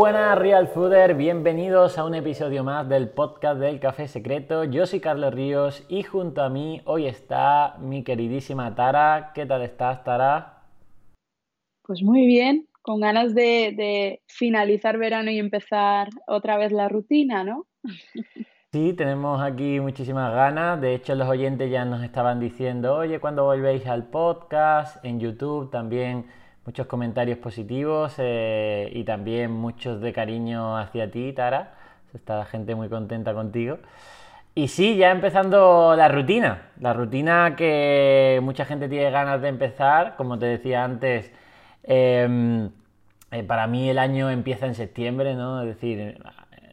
[0.00, 4.64] buenas Real Fooder, bienvenidos a un episodio más del podcast del Café Secreto.
[4.64, 9.32] Yo soy Carlos Ríos y junto a mí hoy está mi queridísima Tara.
[9.34, 10.62] ¿Qué tal estás, Tara?
[11.82, 17.66] Pues muy bien, con ganas de, finalizar verano y empezar otra vez la rutina, ¿no?
[18.72, 20.80] Sí, tenemos aquí muchísimas ganas.
[20.80, 25.04] De hecho, los oyentes ya nos estaban diciendo, oye, ¿cuándo volvéis al podcast?
[25.04, 26.26] En YouTube también
[26.66, 31.74] muchos comentarios positivos eh, y también muchos de cariño hacia ti, Tara.
[32.14, 33.78] Está la gente muy contenta contigo.
[34.54, 36.70] Y sí, ya empezando la rutina.
[36.80, 40.16] La rutina que mucha gente tiene ganas de empezar.
[40.16, 41.32] Como te decía antes,
[41.84, 42.70] em,
[43.30, 45.62] eh, para mí el año empieza en septiembre, ¿no?
[45.62, 46.18] Es decir,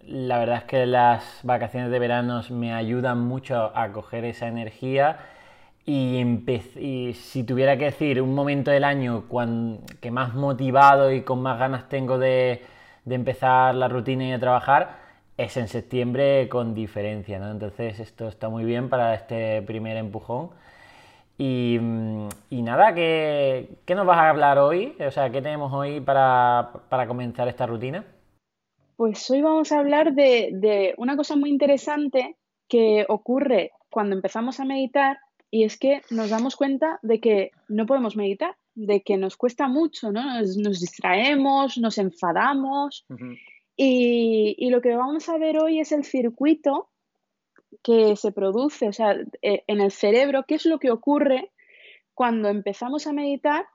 [0.03, 5.17] la verdad es que las vacaciones de verano me ayudan mucho a coger esa energía
[5.89, 9.23] y, si tuviera que decir un momento del año
[10.01, 12.61] que más motivado y con más ganas tengo de,
[13.05, 14.97] empezar la rutina y de trabajar,
[15.37, 17.49] es en septiembre con diferencia, ¿no?
[17.51, 20.49] Entonces esto está muy bien para este primer empujón.
[21.37, 21.77] Y,
[22.51, 24.93] nada, ¿qué, nos vas a hablar hoy?
[24.99, 26.69] O sea, ¿qué tenemos hoy para,
[27.07, 28.03] comenzar esta rutina?
[28.97, 32.35] Pues hoy vamos a hablar de una cosa muy interesante
[32.67, 35.17] que ocurre cuando empezamos a meditar
[35.49, 39.67] y es que nos damos cuenta de que no podemos meditar, de que nos cuesta
[39.67, 40.39] mucho, ¿no?
[40.41, 43.05] Nos, distraemos, nos enfadamos.
[43.75, 46.89] y, lo que vamos a ver hoy es el circuito
[47.83, 51.51] que se produce, o sea, e, en el cerebro, qué es lo que ocurre
[52.13, 53.65] cuando empezamos a meditar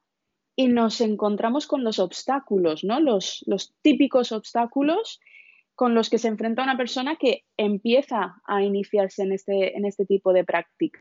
[0.56, 3.00] y nos encontramos con los obstáculos, ¿no?
[3.00, 5.20] Los, los típicos obstáculos
[5.74, 10.04] con los que se enfrenta una persona que empieza a iniciarse en este, en este
[10.04, 11.00] tipo de práctica.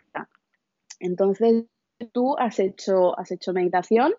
[1.02, 1.66] Entonces,
[2.14, 4.14] tú has hecho, has hecho meditación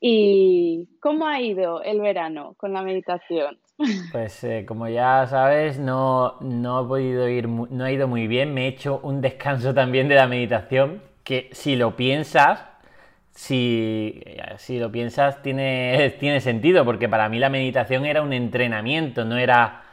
[0.00, 3.58] y ¿cómo ha ido el verano con la meditación?
[4.12, 8.54] Pues eh, como ya sabes, no, no he podido ir, no ha ido muy bien.
[8.54, 12.64] Me he hecho un descanso también de la meditación, que si lo piensas,
[13.32, 14.22] si,
[14.58, 19.36] si lo piensas tiene, tiene sentido, porque para mí la meditación era un entrenamiento, no
[19.36, 19.83] era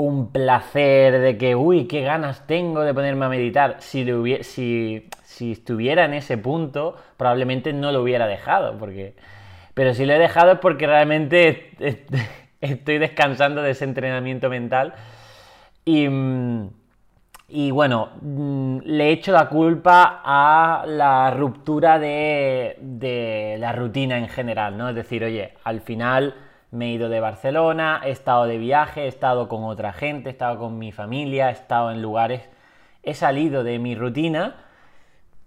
[0.00, 3.76] un placer de que, uy, qué ganas tengo de ponerme a meditar.
[3.80, 4.06] Si,
[4.42, 9.14] si, si estuviera en ese punto, probablemente no lo hubiera dejado, porque...
[9.74, 11.70] Pero si lo he dejado es porque realmente
[12.60, 14.94] estoy descansando de ese entrenamiento mental.
[15.84, 16.06] Y,
[17.48, 24.18] y bueno, mm, le he hecho la culpa a la ruptura de, de la rutina
[24.18, 24.88] en general, ¿no?
[24.88, 26.34] Es decir, oye, al final
[26.70, 30.32] me he ido de Barcelona, he estado de viaje, he estado con otra gente, he
[30.32, 32.48] estado con mi familia, he estado en lugares,
[33.02, 34.56] he salido de mi rutina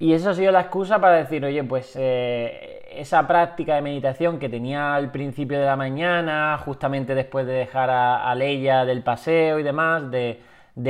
[0.04, 4.38] y eso ha sido la excusa para decir, oye, pues eh, esa práctica de meditación
[4.38, 9.60] que tenía al principio de la mañana, justamente después de dejar a, Leia del paseo
[9.60, 10.42] y demás, de,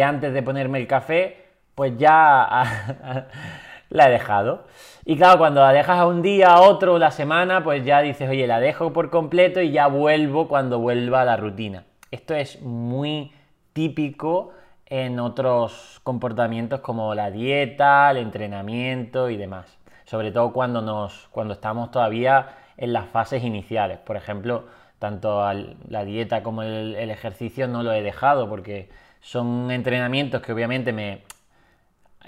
[0.04, 1.46] antes de ponerme el café,
[1.76, 3.28] pues ya
[3.90, 4.66] la he dejado.
[5.06, 8.30] Y claro, cuando la dejas a un día, a otro, la semana, pues ya dices,
[8.30, 11.84] oye, la dejo por completo y ya vuelvo cuando vuelva la rutina.
[12.10, 13.34] Esto es muy
[13.74, 14.52] típico
[14.86, 19.78] en otros comportamientos como la dieta, el entrenamiento y demás.
[20.06, 23.98] Sobre todo cuando, nos, cuando estamos todavía en las fases iniciales.
[23.98, 24.68] Por ejemplo,
[25.00, 25.44] tanto
[25.90, 28.90] la dieta como el, ejercicio no lo he dejado porque
[29.20, 31.24] son entrenamientos que obviamente me,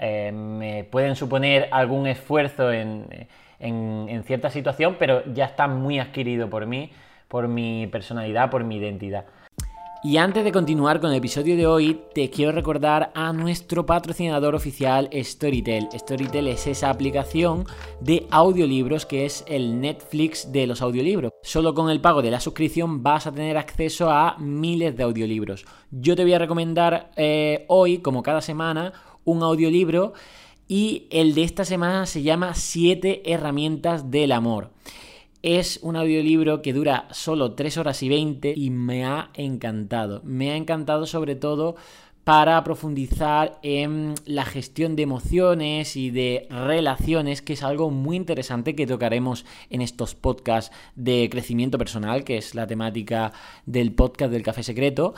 [0.00, 6.50] eh, me pueden suponer algún esfuerzo en, en, cierta situación, pero ya está muy adquirido
[6.50, 6.90] por mí,
[7.28, 9.24] por mi personalidad, por mi identidad.
[10.04, 14.54] Y antes de continuar con el episodio de hoy, te quiero recordar a nuestro patrocinador
[14.54, 15.88] oficial Storytel.
[15.92, 17.64] Storytel es esa aplicación
[18.00, 21.32] de audiolibros que es el Netflix de los audiolibros.
[21.42, 25.64] Solo con el pago de la suscripción vas a tener acceso a miles de audiolibros.
[25.90, 28.92] Yo te voy a recomendar eh, hoy, como cada semana,
[29.26, 30.14] un audiolibro
[30.66, 34.70] y el de esta semana se llama 7 herramientas del amor.
[35.42, 40.22] Es un audiolibro que dura solo 3 horas y 20 y me ha encantado.
[40.24, 41.76] Me ha encantado sobre todo
[42.26, 48.74] para profundizar en la gestión de emociones y de relaciones, que es algo muy interesante
[48.74, 53.32] que tocaremos en estos podcasts de crecimiento personal, que es la temática
[53.64, 55.14] del podcast del Café Secreto.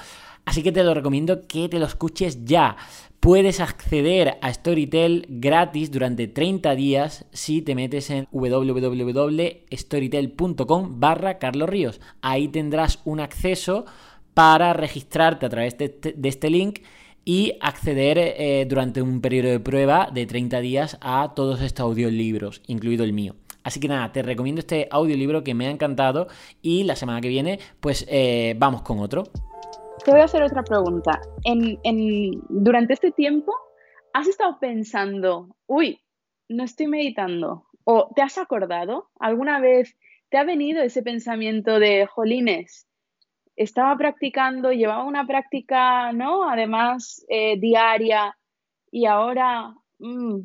[0.48, 2.78] Así que te lo recomiendo que te lo escuches ya.
[3.20, 11.68] Puedes acceder a Storytel gratis durante 30 días si te metes en www.storytel.com barra Carlos
[11.68, 12.00] Ríos.
[12.22, 13.84] Ahí tendrás un acceso
[14.32, 16.78] para registrarte a través de este, link
[17.26, 22.62] y acceder eh, durante un periodo de prueba de 30 días a todos estos audiolibros,
[22.66, 23.34] incluido el mío.
[23.64, 26.26] Así que nada, te recomiendo este audiolibro que me ha encantado
[26.62, 29.24] y la semana que viene pues eh, vamos con otro.
[30.08, 31.20] Te voy a hacer otra pregunta.
[32.48, 33.52] Durante este tiempo,
[34.14, 36.00] ¿has estado pensando, uy,
[36.48, 37.66] no estoy meditando?
[37.84, 39.10] ¿O te has acordado?
[39.20, 39.98] ¿Alguna vez
[40.30, 42.88] te ha venido ese pensamiento de, jolines,
[43.54, 46.48] estaba practicando, llevaba una práctica, ¿no?
[46.48, 48.34] Además, eh, diaria,
[48.90, 49.74] y ahora...
[49.98, 50.38] Mm.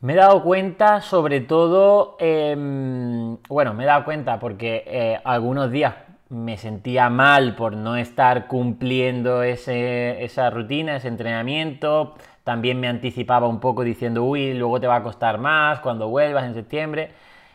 [0.00, 5.70] Me he dado cuenta, sobre todo, em, bueno, me he dado cuenta porque eh, algunos
[5.70, 12.14] días me sentía mal por no estar cumpliendo esa rutina, ese entrenamiento.
[12.44, 16.44] También me anticipaba un poco diciendo, uy, luego te va a costar más cuando vuelvas
[16.44, 17.10] en septiembre.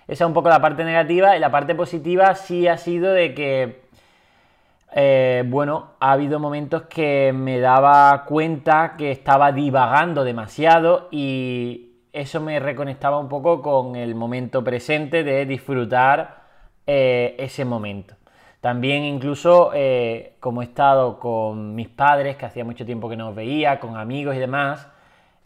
[0.07, 3.33] Esa es un poco la parte negativa y la parte positiva sí ha sido de
[3.33, 3.83] que
[4.95, 12.39] eh, bueno, ha habido momentos que me daba cuenta que estaba divagando demasiado y eso
[12.41, 16.43] me reconectaba un poco con el momento presente de disfrutar
[16.85, 18.15] eh, ese momento.
[18.63, 23.27] También incluso eh, como he estado con mis padres, que hacía mucho tiempo que no
[23.27, 24.87] os veía, con amigos y demás,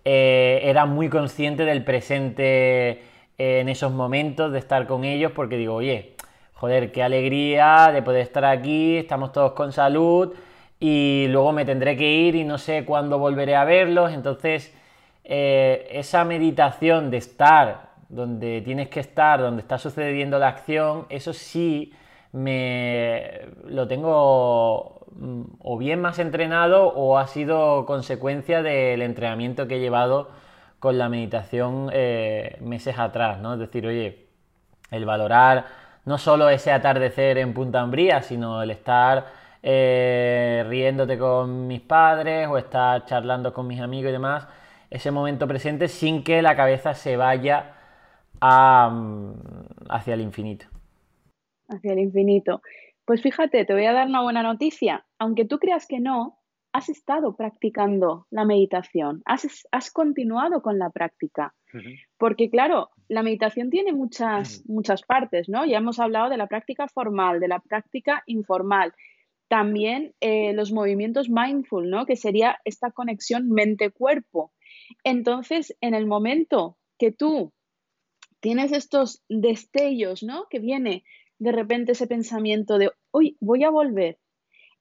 [0.04, 3.04] era muy consciente del presente
[3.38, 6.14] en esos momentos, de estar con ellos, porque digo, oye,
[6.54, 10.34] joder, qué alegría de poder estar aquí, estamos todos con salud
[10.80, 14.14] y luego me tendré que ir y no sé cuándo volveré a verlos.
[14.14, 14.74] Entonces,
[15.24, 21.34] eh, esa meditación de estar donde tienes que estar, donde está sucediendo la acción, eso
[21.34, 21.94] sí
[22.32, 29.78] me lo tengo mm, o bien más entrenado o ha sido consecuencia del entrenamiento que
[29.78, 30.30] he llevado
[30.80, 33.54] con la meditación eh, meses atrás, ¿no?
[33.54, 34.28] Es decir, oye,
[34.92, 35.66] el valorar
[36.06, 39.26] no solo ese atardecer en Punta Umbría, sino el estar
[39.62, 44.48] eh, riéndote con mis padres o estar charlando con mis amigos y demás,
[44.90, 47.74] ese momento presente sin que la cabeza se vaya
[48.40, 49.32] mm,
[49.90, 50.68] hacia el infinito.
[51.68, 52.62] Hacia el infinito.
[53.06, 55.06] Pues fíjate, te voy a dar una buena noticia.
[55.19, 56.38] Aunque tú creas que no,
[56.74, 61.56] has estado practicando la meditación, has, has continuado con la práctica.
[62.18, 65.66] Porque claro, la meditación tiene muchas, muchas partes, ¿no?
[65.66, 68.94] Ya hemos hablado de la práctica formal, de la práctica informal,
[69.48, 72.06] también eh, los movimientos mindful, ¿no?
[72.06, 74.54] Que sería esta conexión mente-cuerpo.
[75.04, 77.54] Entonces, en el momento que tú
[78.40, 80.48] tienes estos destellos, ¿no?
[80.50, 81.04] Que viene
[81.39, 84.18] de repente ese pensamiento de, uy, voy a volver.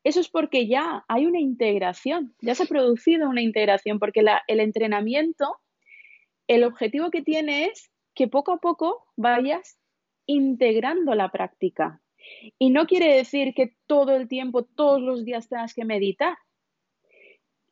[0.05, 4.61] Eso es porque ya hay una integración, ya se ha producido una integración, porque el
[4.61, 5.57] entrenamiento
[6.49, 9.79] el objetivo que tiene es que poco a poco vayas
[10.27, 12.01] integrando la práctica.
[12.59, 16.37] Y no quiere decir que todo el tiempo, todos los días tengas que meditar.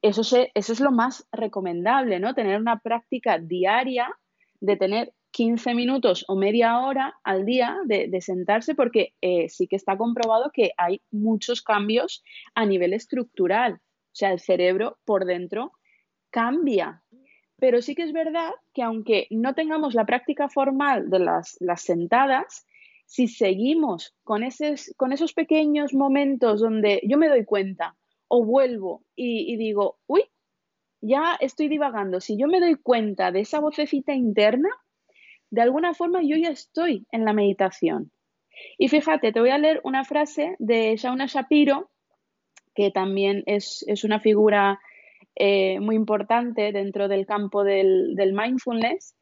[0.02, 0.20] Eso,
[0.54, 2.34] eso es lo más recomendable, ¿no?
[2.34, 4.14] Tener una práctica diaria
[4.60, 9.74] de tener 15 minutos o media hora al día de, sentarse porque eh, sí que
[9.74, 12.22] está comprobado que hay muchos cambios
[12.54, 13.74] a nivel estructural.
[13.74, 15.72] O sea, el cerebro por dentro
[16.30, 17.02] cambia
[17.58, 22.66] pero sí que es verdad que aunque no tengamos la práctica formal de las, sentadas,
[23.06, 24.42] si seguimos con,
[24.96, 27.96] con esos pequeños momentos donde yo me doy cuenta
[28.28, 30.24] o vuelvo y, y digo, uy,
[31.00, 34.68] ya estoy divagando, si yo me doy cuenta de esa vocecita interna,
[35.54, 38.10] de alguna forma yo ya estoy en la meditación.
[38.76, 41.90] Y fíjate, te voy a leer una frase de Shauna Shapiro,
[42.74, 44.80] que también es, es una figura
[45.36, 49.14] eh, muy importante dentro del campo del, mindfulness.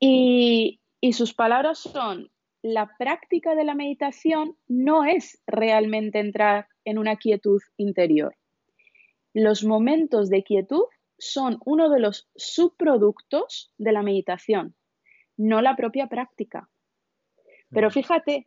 [0.00, 2.30] Y, y sus palabras son,
[2.62, 8.34] la práctica de la meditación no es realmente entrar en una quietud interior.
[9.34, 10.84] Los momentos de quietud
[11.18, 14.74] son uno de los subproductos de la meditación,
[15.36, 16.68] no la propia práctica.
[17.70, 18.46] Pero fíjate,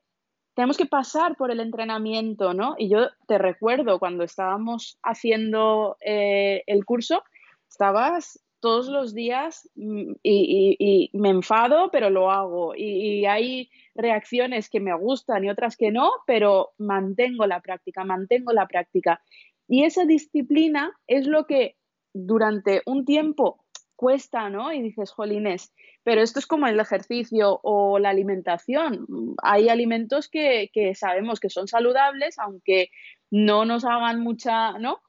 [0.55, 2.75] tenemos que pasar por el entrenamiento, ¿no?
[2.77, 7.23] Y yo te recuerdo cuando estábamos haciendo eh, el curso,
[7.69, 12.73] estabas todos los días mm, y, me enfado, pero lo hago.
[12.75, 18.03] Y, y, hay reacciones que me gustan y otras que no, pero mantengo la práctica,
[18.03, 19.21] mantengo la práctica.
[19.67, 21.75] Y esa disciplina es lo que
[22.13, 23.63] durante un tiempo
[23.97, 24.71] cuesta, ¿no?
[24.71, 25.73] Y dices, jolines,
[26.03, 29.35] pero esto es como el ejercicio o la alimentación.
[29.43, 32.91] Hay alimentos que, sabemos que son saludables, aunque
[33.29, 35.01] no nos hagan mucha, ¿no?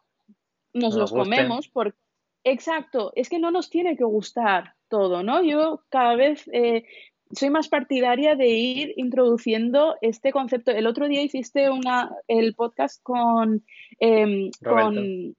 [0.75, 1.97] Nos los comemos porque...
[2.45, 5.43] Exacto, es que no nos tiene que gustar todo, ¿no?
[5.43, 6.85] Yo cada vez eh,
[7.33, 10.71] soy más partidaria de ir introduciendo este concepto.
[10.71, 13.65] El otro día hiciste una, el podcast con,
[13.99, 15.37] em, con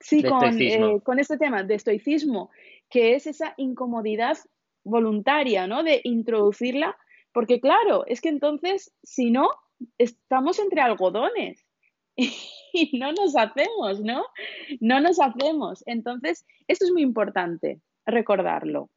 [0.00, 2.50] sí, con, eh, con este tema de estoicismo
[2.90, 4.38] que es esa incomodidad
[4.84, 5.82] voluntaria, ¿no?
[5.82, 6.96] De introducirla,
[7.32, 9.48] porque claro, es que entonces, si no,
[9.98, 11.64] estamos entre algodones
[12.16, 14.24] y no nos hacemos, ¿no?
[14.80, 15.82] No nos hacemos.
[15.86, 18.90] Entonces, esto es muy importante recordarlo,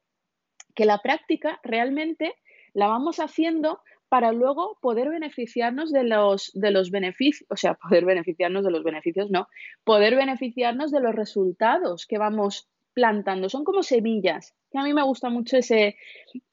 [0.73, 2.33] que la práctica realmente
[2.73, 3.81] la vamos haciendo
[4.11, 8.83] para luego poder beneficiarnos de los, de los beneficios, o sea, poder beneficiarnos de los
[8.83, 9.47] beneficios, no,
[9.85, 13.47] poder beneficiarnos de los resultados que vamos plantando.
[13.47, 15.95] Son como semillas, que a mí me gusta mucho ese,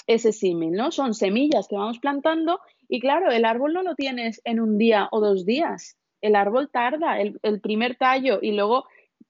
[0.07, 0.93] ese símil, ¿no?
[0.93, 5.09] Son semillas que vamos plantando y claro, el árbol no lo tienes en un día
[5.11, 5.97] o dos días.
[6.21, 8.85] El árbol tarda, el, el primer tallo y luego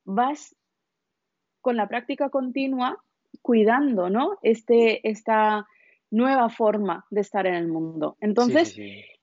[0.04, 0.54] vas
[1.62, 3.02] con la práctica continua
[3.40, 4.38] cuidando, ¿no?
[4.42, 5.66] Este, esta
[6.10, 8.16] nueva forma de estar en el mundo.
[8.20, 8.76] Entonces,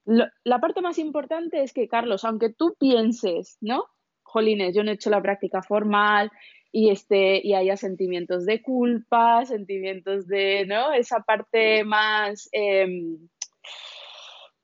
[0.06, 3.86] la parte más importante es que, Carlos, aunque tú pienses, ¿no?
[4.24, 6.32] Jolines, yo no he hecho la práctica formal
[6.72, 10.94] y, este, y haya sentimientos de culpa, sentimientos de, ¿no?
[10.94, 12.50] Esa parte más...
[12.52, 13.18] Em,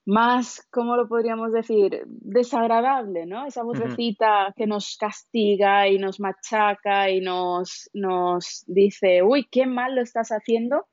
[0.05, 2.01] más, ¿cómo lo podríamos decir?
[2.07, 3.45] Desagradable, ¿no?
[3.45, 9.95] Esa vocecita que nos castiga y nos machaca y nos, nos dice, uy, qué mal
[9.95, 10.87] lo estás haciendo.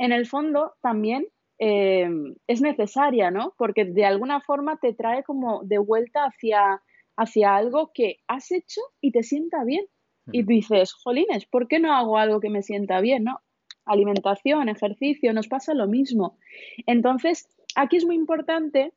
[0.00, 1.26] En el fondo también
[1.58, 2.08] eh,
[2.46, 3.52] es necesaria, ¿no?
[3.58, 6.82] Porque de alguna forma te trae como de vuelta hacia,
[7.18, 9.84] hacia algo que has hecho y te sienta bien.
[10.32, 13.40] Y dices, jolines, ¿por qué no hago algo que me sienta bien, no?
[13.84, 16.38] Alimentación, ejercicio, nos pasa lo mismo.
[16.86, 18.94] Entonces, aquí es muy importante,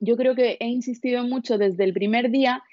[0.00, 2.64] yo creo que he insistido mucho desde el primer día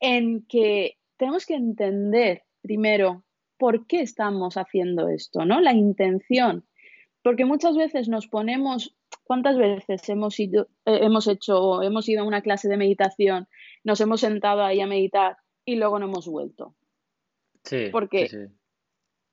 [0.00, 3.22] en que tenemos que entender primero
[3.58, 5.60] por qué estamos haciendo esto, ¿no?
[5.60, 6.64] La intención.
[7.22, 12.26] Porque muchas veces nos ponemos, ¿cuántas veces hemos, ido, eh, hemos hecho, hemos ido a
[12.26, 13.48] una clase de meditación,
[13.84, 16.74] nos hemos sentado ahí a meditar y luego no hemos vuelto?
[17.64, 17.88] Sí.
[17.92, 18.54] Porque sí, sí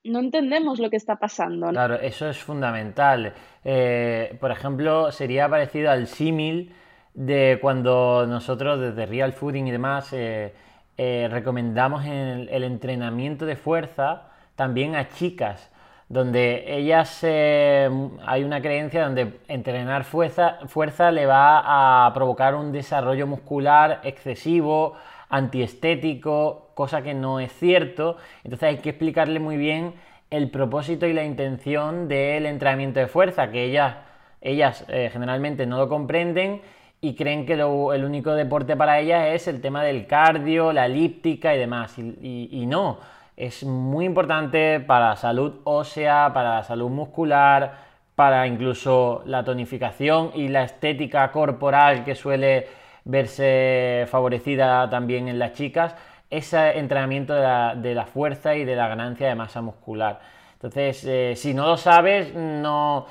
[0.04, 1.68] no entendemos lo que está pasando.
[1.68, 3.34] Claro, eso es fundamental.
[3.64, 6.74] Eh, por ejemplo, sería parecido al símil
[7.14, 10.54] de cuando nosotros desde Real Fooding y demás eh,
[10.96, 15.70] eh, recomendamos el, el, entrenamiento de fuerza también a chicas,
[16.08, 23.26] donde ellas hay una creencia donde entrenar fuerza, fuerza le va a provocar un desarrollo
[23.26, 24.94] muscular excesivo,
[25.28, 28.16] antiestético, cosa que no es cierto.
[28.42, 29.94] Entonces hay que explicarle muy bien
[30.30, 33.96] el propósito y la intención del entrenamiento de fuerza, que ellas,
[34.40, 36.62] ellas eh, generalmente no lo comprenden
[37.00, 41.54] y creen que el único deporte para ellas es el tema del cardio, la elíptica
[41.54, 41.94] y demás.
[41.98, 42.98] y no,
[43.38, 47.78] es muy importante para la salud ósea, para la salud muscular,
[48.16, 52.66] para incluso la tonificación y la estética corporal que suele
[53.04, 55.94] verse favorecida también en las chicas,
[56.28, 60.18] ese entrenamiento de la, fuerza y de la ganancia de masa muscular.
[60.54, 63.06] Entonces, eh, si no lo sabes, no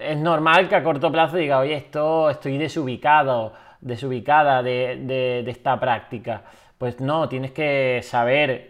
[0.00, 6.42] es normal que a corto plazo diga, oye, esto estoy desubicado, desubicada de, esta práctica.
[6.78, 8.69] Pues no, tienes que saber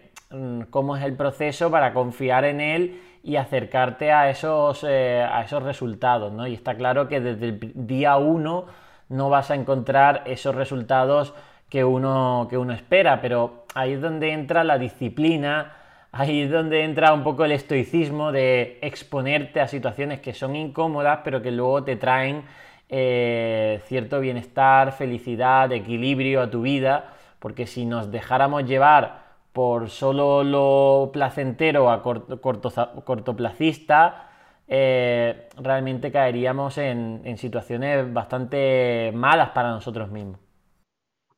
[0.69, 5.61] cómo es el proceso para confiar en él y acercarte a esos, eh, a esos
[5.63, 6.47] resultados, ¿no?
[6.47, 8.65] Y está claro que desde el día uno
[9.09, 11.33] no vas a encontrar esos resultados
[11.69, 15.73] que uno, que uno espera, pero ahí es donde entra la disciplina,
[16.11, 21.19] ahí es donde entra un poco el estoicismo de exponerte a situaciones que son incómodas,
[21.23, 22.43] pero que luego te traen
[22.89, 30.43] eh, cierto bienestar, felicidad, equilibrio a tu vida, porque si nos dejáramos llevar por solo
[30.43, 34.29] lo placentero a corto, cortoplacista,
[34.67, 40.39] eh, realmente caeríamos en, situaciones bastante malas para nosotros mismos.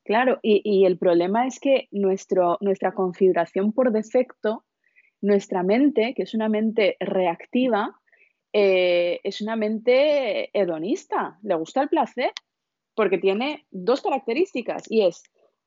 [0.04, 4.64] Claro, y, el problema es que nuestra configuración por defecto,
[5.20, 7.98] nuestra mente, que es una mente reactiva,
[8.52, 12.30] eh, es una mente hedonista, le gusta el placer,
[12.94, 15.24] porque tiene dos características y es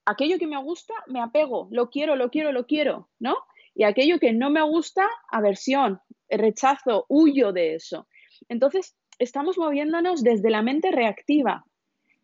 [0.08, 3.36] aquello que me gusta, me apego, lo quiero, lo quiero, lo quiero, ¿no?
[3.76, 6.00] Y aquello que no me gusta, aversión,
[6.30, 8.08] rechazo, huyo de eso.
[8.48, 11.66] Entonces, estamos moviéndonos desde la mente reactiva.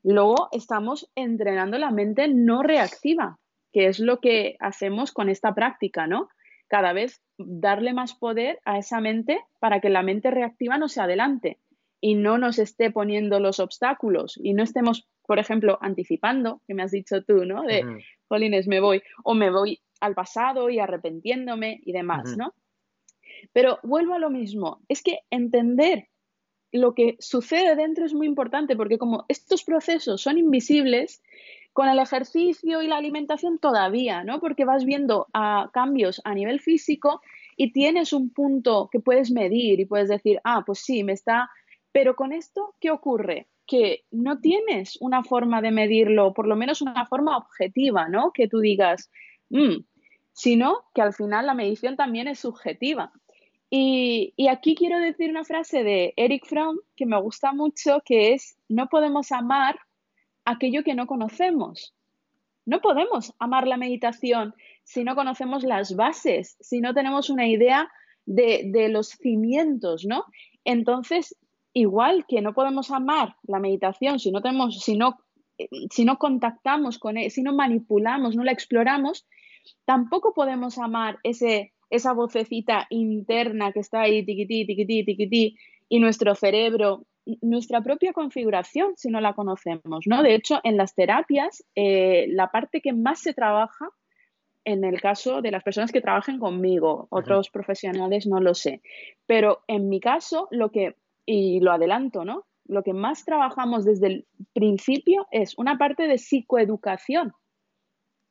[0.01, 3.37] Luego estamos entrenando la mente no reactiva,
[3.73, 6.29] que es lo que hacemos con esta práctica, ¿no?
[6.69, 11.01] Cada vez darle más poder a esa mente para que la mente reactiva no se
[11.01, 11.59] adelante
[12.05, 16.83] y no nos esté poniendo los obstáculos y no estemos, por ejemplo, anticipando, que me
[16.83, 17.63] has dicho tú, ¿no?
[17.63, 17.81] De,
[18.27, 22.53] Jolines, me voy, o me voy al pasado y arrepentiéndome y demás, ¿no?
[23.53, 26.09] Pero vuelvo a lo mismo, es que entender
[26.73, 31.21] lo que sucede dentro es muy importante porque como estos procesos son invisibles,
[31.71, 34.41] con el ejercicio y la alimentación todavía, ¿no?
[34.41, 35.27] Porque vas viendo
[35.71, 37.21] cambios a nivel físico
[37.55, 41.49] y tienes un punto que puedes medir y puedes decir, ah, pues sí, me está...
[41.93, 43.47] Pero con esto, ¿qué ocurre?
[43.65, 48.31] Que no tienes una forma de medirlo, por lo menos una forma objetiva, ¿no?
[48.33, 49.09] Que tú digas,
[49.49, 49.85] mm",
[50.33, 53.13] sino que al final la medición también es subjetiva.
[53.69, 58.33] Y, y, aquí quiero decir una frase de Eric Fromm que me gusta mucho, que
[58.33, 59.79] es, no podemos amar
[60.45, 61.95] aquello que no conocemos.
[62.65, 67.89] No podemos amar la meditación si no conocemos las bases, si no tenemos una idea
[68.25, 70.25] de, los cimientos, ¿no?
[70.63, 71.35] Entonces,
[71.73, 75.19] igual que no podemos amar la meditación si no tenemos, si no,
[75.89, 79.27] si no contactamos con él, si no manipulamos, no la exploramos,
[79.85, 85.57] tampoco podemos amar ese, esa vocecita interna que está ahí, tiquití, tiquití, tiquití,
[85.89, 87.05] y nuestro cerebro
[87.41, 90.23] nuestra propia configuración si no la conocemos, ¿no?
[90.23, 93.89] De hecho, en las terapias, eh, la parte que más se trabaja,
[94.65, 98.81] en el caso de las personas que trabajen conmigo, otros profesionales no lo sé,
[99.25, 102.45] pero en mi caso, lo que, y lo adelanto, ¿no?
[102.65, 107.33] Lo que más trabajamos desde el principio es una parte de psicoeducación,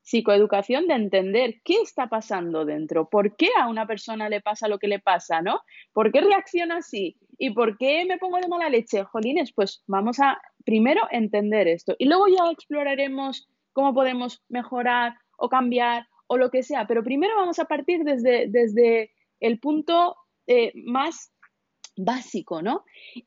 [0.02, 4.78] psicoeducación de entender qué está pasando dentro, por qué a una persona le pasa lo
[4.78, 5.60] que le pasa, ¿no?
[5.92, 7.16] ¿Por qué reacciona así?
[7.38, 9.04] ¿Y por qué me pongo de mala leche?
[9.04, 15.48] Jolines, pues vamos a primero entender esto y luego ya exploraremos cómo podemos mejorar o
[15.48, 20.72] cambiar o lo que sea, pero primero vamos a partir desde, desde el punto eh,
[20.74, 21.32] más
[21.96, 22.84] básico, ¿no?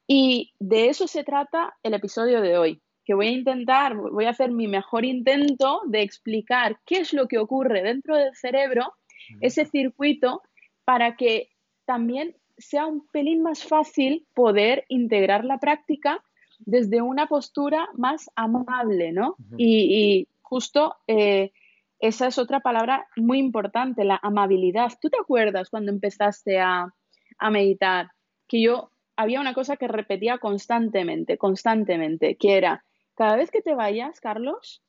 [0.07, 4.31] Y de eso se trata el episodio de hoy que voy a intentar, voy a
[4.31, 8.93] hacer mi mejor intento de explicar qué es lo que ocurre dentro del cerebro,
[9.41, 10.41] ese circuito,
[10.84, 11.50] para que
[11.86, 16.24] también sea un pelín más fácil poder integrar la práctica
[16.60, 19.36] desde una postura más amable, ¿no?
[19.57, 21.51] y, justo eh,
[22.00, 24.91] esa es otra palabra muy importante, la amabilidad.
[25.01, 26.93] ¿Tú te acuerdas cuando empezaste a,
[27.39, 28.12] a meditar?
[28.48, 32.84] Que yo había una cosa que repetía constantemente, constantemente, que era,
[33.16, 34.81] cada vez que te vayas, Carlos,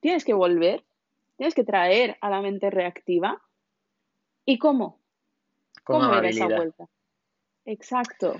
[0.00, 0.84] tienes que volver,
[1.36, 3.40] tienes que traer a la mente reactiva.
[4.44, 4.98] ¿Y cómo?
[5.84, 6.88] ¿Cómo era esa vuelta?
[7.64, 8.36] Exacto.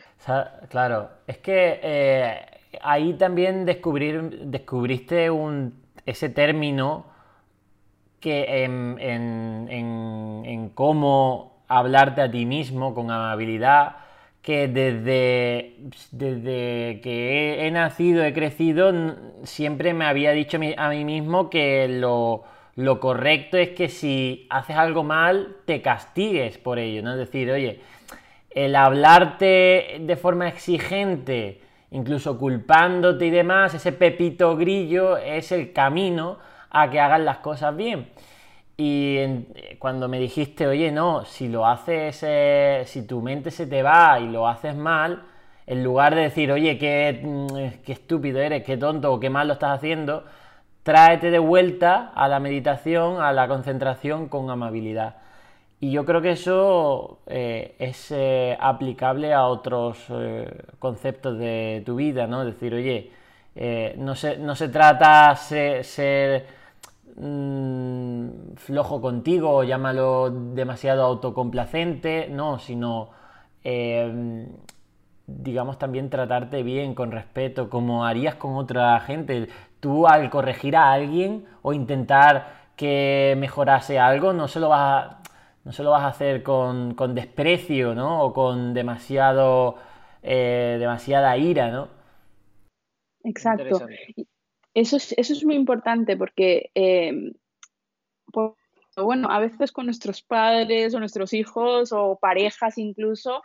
[0.68, 2.40] claro, es que eh,
[2.80, 7.06] ahí también descubrir, descubriste un, ese término
[8.18, 14.09] que en, en cómo hablarte a ti mismo con amabilidad
[14.42, 15.76] que desde,
[16.12, 18.92] desde que he, nacido, he crecido,
[19.44, 22.44] siempre me había dicho a mí mismo que lo,
[23.00, 27.08] correcto es que si haces algo mal, te castigues por ello.
[27.10, 27.80] Es decir, oye,
[28.50, 36.38] el hablarte de forma exigente, incluso culpándote y demás, ese pepito grillo es el camino
[36.70, 38.08] a que hagas las cosas bien.
[38.82, 43.82] Y cuando me dijiste, oye, no, si lo haces, eh, si tu mente se te
[43.82, 45.22] va y lo haces mal,
[45.66, 49.48] en lugar de decir, oye, qué, mm, qué estúpido eres, qué tonto o qué mal
[49.48, 50.24] lo estás haciendo,
[50.82, 55.16] tráete de vuelta a la meditación, a la concentración con amabilidad.
[55.78, 60.06] Y yo creo que eso eh, es eh, aplicable a otros
[60.78, 62.46] conceptos de tu vida, ¿no?
[62.46, 63.10] Decir, oye,
[63.98, 66.59] no, se, no se trata de ser
[67.16, 73.10] Mm, flojo contigo, llámalo demasiado autocomplacente, no, sino
[73.64, 74.48] em,
[75.26, 79.48] digamos también tratarte bien, con respeto, como harías con otra gente.
[79.80, 85.22] Tú al corregir a alguien o intentar que mejorase algo, no se lo vas a,
[85.64, 88.22] no se lo vas a hacer con, desprecio, ¿no?
[88.24, 89.76] O con demasiado,
[90.22, 91.88] eh, demasiada ira, ¿no?
[93.24, 93.86] Exacto.
[94.74, 97.32] Eso es, eso es muy importante porque, em,
[98.96, 103.42] bueno, a veces con nuestros padres o nuestros hijos o parejas incluso,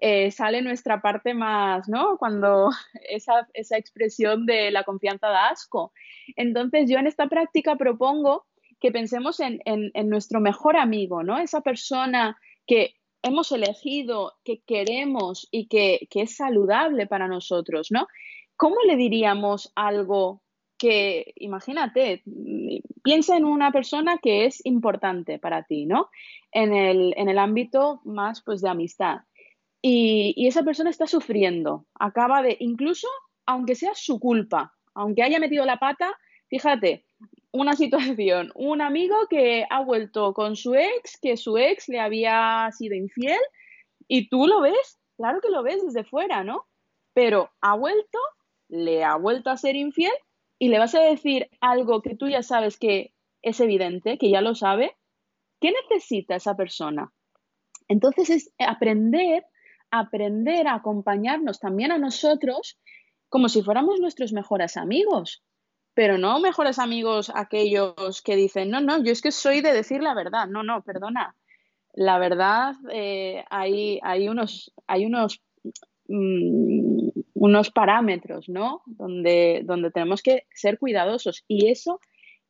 [0.00, 2.18] eh, sale nuestra parte más, ¿no?
[2.18, 2.70] Cuando
[3.08, 5.92] esa, esa expresión de la confianza da asco.
[6.36, 8.46] Entonces yo en esta práctica propongo
[8.78, 11.38] que pensemos en, en, nuestro mejor amigo, ¿no?
[11.38, 12.36] Esa persona
[12.66, 18.06] que hemos elegido, que queremos y que, que es saludable para nosotros, ¿no?
[18.56, 20.42] ¿Cómo le diríamos algo
[20.78, 22.22] que, imagínate,
[23.02, 26.10] piensa en una persona que es importante para ti, ¿no?
[26.52, 29.18] En el, en el ámbito más, pues, de amistad.
[29.82, 33.06] Y, y, esa persona está sufriendo, acaba de, incluso
[33.46, 36.12] aunque sea su culpa, aunque haya metido la pata,
[36.48, 37.04] fíjate,
[37.52, 42.68] una situación, un amigo que ha vuelto con su ex, que su ex le había
[42.72, 43.40] sido infiel,
[44.08, 46.66] y tú lo ves, claro que lo ves desde fuera, ¿no?
[47.14, 48.18] Pero ha vuelto,
[48.68, 50.12] le ha vuelto a ser infiel
[50.58, 54.40] y le vas a decir algo que tú ya sabes que es evidente, que ya
[54.40, 54.96] lo sabe,
[55.60, 57.12] ¿qué necesita esa persona?
[57.88, 59.44] Entonces es aprender,
[59.90, 62.78] aprender a acompañarnos también a nosotros
[63.28, 65.42] como si fuéramos nuestros mejores amigos,
[65.94, 70.02] pero no mejores amigos aquellos que dicen, no, no, yo es que soy de decir
[70.02, 71.34] la verdad, no, no, perdona.
[71.94, 75.42] La verdad, eh, hay, hay, unos, hay unos,
[76.08, 76.85] mm,
[77.38, 78.82] unos parámetros, ¿no?
[78.86, 81.44] Donde, donde tenemos que ser cuidadosos.
[81.46, 82.00] Y eso,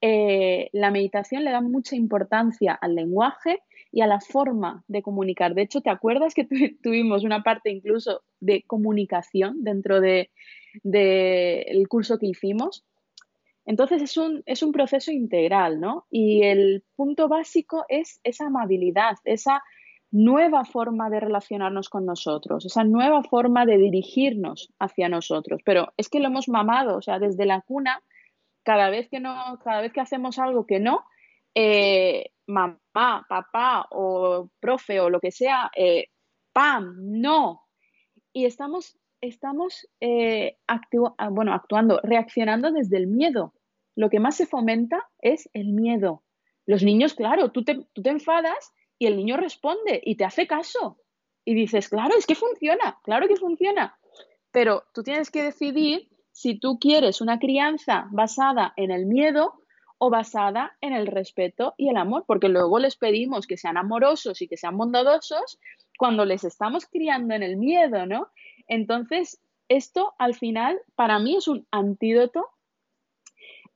[0.01, 3.59] eh, la meditación le da mucha importancia al lenguaje
[3.91, 5.55] y a la forma de comunicar.
[5.55, 6.47] De hecho, ¿te acuerdas que
[6.83, 10.29] tuvimos una parte incluso de comunicación dentro del
[10.85, 12.85] de, curso que hicimos?
[13.65, 16.07] Entonces es un, es un proceso integral, ¿no?
[16.11, 19.65] Y el punto básico es esa amabilidad, esa
[20.17, 25.61] nueva forma de relacionarnos con nosotros, esa nueva forma de dirigirnos hacia nosotros.
[25.65, 28.03] Pero es que lo hemos mamado, o sea, desde la cuna,
[28.63, 31.05] cada vez que no, cada vez que hacemos algo que no,
[31.55, 36.07] eh, mamá, papá o profe o lo que sea, eh,
[36.53, 36.95] ¡pam!
[36.99, 37.63] No.
[38.33, 40.81] Y estamos, estamos eh, ah,
[41.31, 43.53] bueno, actuando, reaccionando desde el miedo
[43.97, 46.23] lo que más se fomenta es el miedo.
[46.67, 50.47] Los niños, claro, tú te, tú te enfadas y el niño responde y te hace
[50.47, 50.99] caso.
[51.45, 53.99] Y dices, claro, es que funciona, claro que funciona.
[54.51, 59.55] Pero tú tienes que decidir si tú quieres una crianza basada en el miedo
[59.99, 64.43] o basada en el respeto y el amor, porque luego les pedimos que sean amorosos
[64.43, 65.59] y que sean bondadosos
[65.99, 68.29] cuando les estamos criando en el miedo, ¿no?
[68.67, 72.47] Entonces, esto al final para mí es un antídoto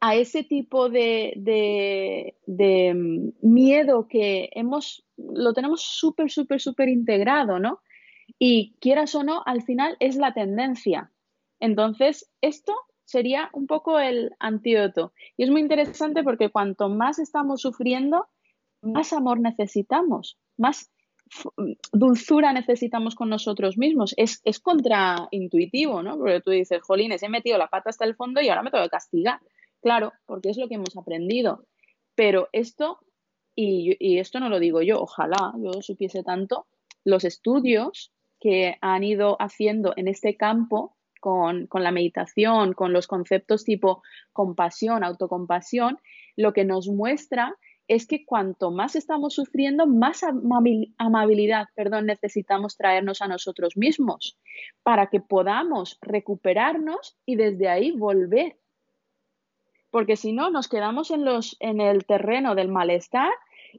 [0.00, 7.80] a ese tipo de, mm, miedo que hemos, lo tenemos súper, súper, súper integrado, ¿no?
[8.38, 11.12] Y quieras o no, al final es la tendencia.
[11.58, 15.12] Entonces, esto sería un poco el antídoto.
[15.36, 18.26] Y es muy interesante porque cuanto más estamos sufriendo,
[18.80, 20.90] más amor necesitamos, más
[21.92, 24.14] dulzura necesitamos con nosotros mismos.
[24.16, 26.16] Es, es contraintuitivo, ¿no?
[26.16, 28.84] Porque tú dices, jolines, he metido la pata hasta el fondo y ahora me tengo
[28.84, 29.40] que castigar.
[29.80, 31.64] Claro, porque es lo que hemos aprendido.
[32.14, 32.98] Pero esto,
[33.54, 36.66] y, esto no lo digo yo, ojalá yo supiese tanto,
[37.04, 43.06] los estudios que han ido haciendo en este campo con, con, la meditación, con los
[43.06, 45.98] conceptos tipo compasión, autocompasión,
[46.36, 47.56] lo que nos muestra
[47.90, 54.38] es que cuanto más estamos sufriendo, más amabilidad perdón, necesitamos traernos a nosotros mismos
[54.84, 58.59] para que podamos recuperarnos y desde ahí volver
[59.90, 63.30] porque si no nos quedamos en, los, en el terreno del malestar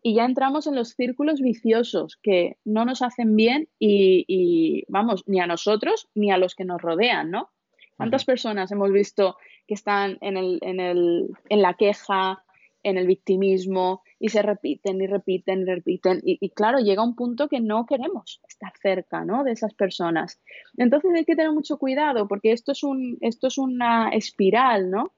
[0.02, 5.40] y ya entramos en los círculos viciosos que no nos hacen bien y, vamos, ni
[5.40, 7.50] a nosotros ni a los que nos rodean, ¿no?
[7.98, 12.44] ¿Cuántas personas hemos visto que están en, el, en, el, en la queja,
[12.84, 16.20] en el victimismo y se repiten y repiten y repiten?
[16.24, 19.44] Y, y, claro, llega un punto que no queremos estar cerca, ¿no?
[19.44, 20.42] De esas personas.
[20.78, 25.12] Entonces hay que tener mucho cuidado porque esto es, un, esto es una espiral, ¿no?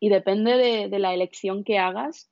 [0.00, 0.56] Y depende
[0.88, 2.30] de, la elección que hagas,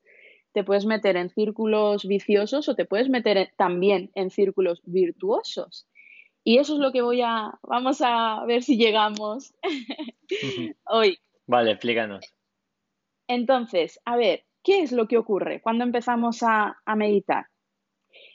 [0.52, 5.86] te puedes meter en círculos viciosos o te puedes meter también en círculos virtuosos.
[6.44, 9.52] Y eso es lo que voy a, vamos a ver si llegamos
[10.84, 11.18] hoy.
[11.46, 12.24] Vale, explícanos.
[13.28, 17.46] Entonces, a ver, ¿qué es lo que ocurre cuando empezamos a, meditar?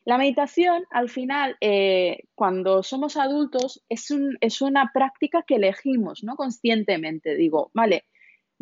[0.03, 6.23] La meditación, al final, eh, cuando somos adultos, es, un, es, una práctica que elegimos,
[6.23, 6.35] ¿no?
[6.35, 7.35] Conscientemente.
[7.35, 8.05] Digo, vale,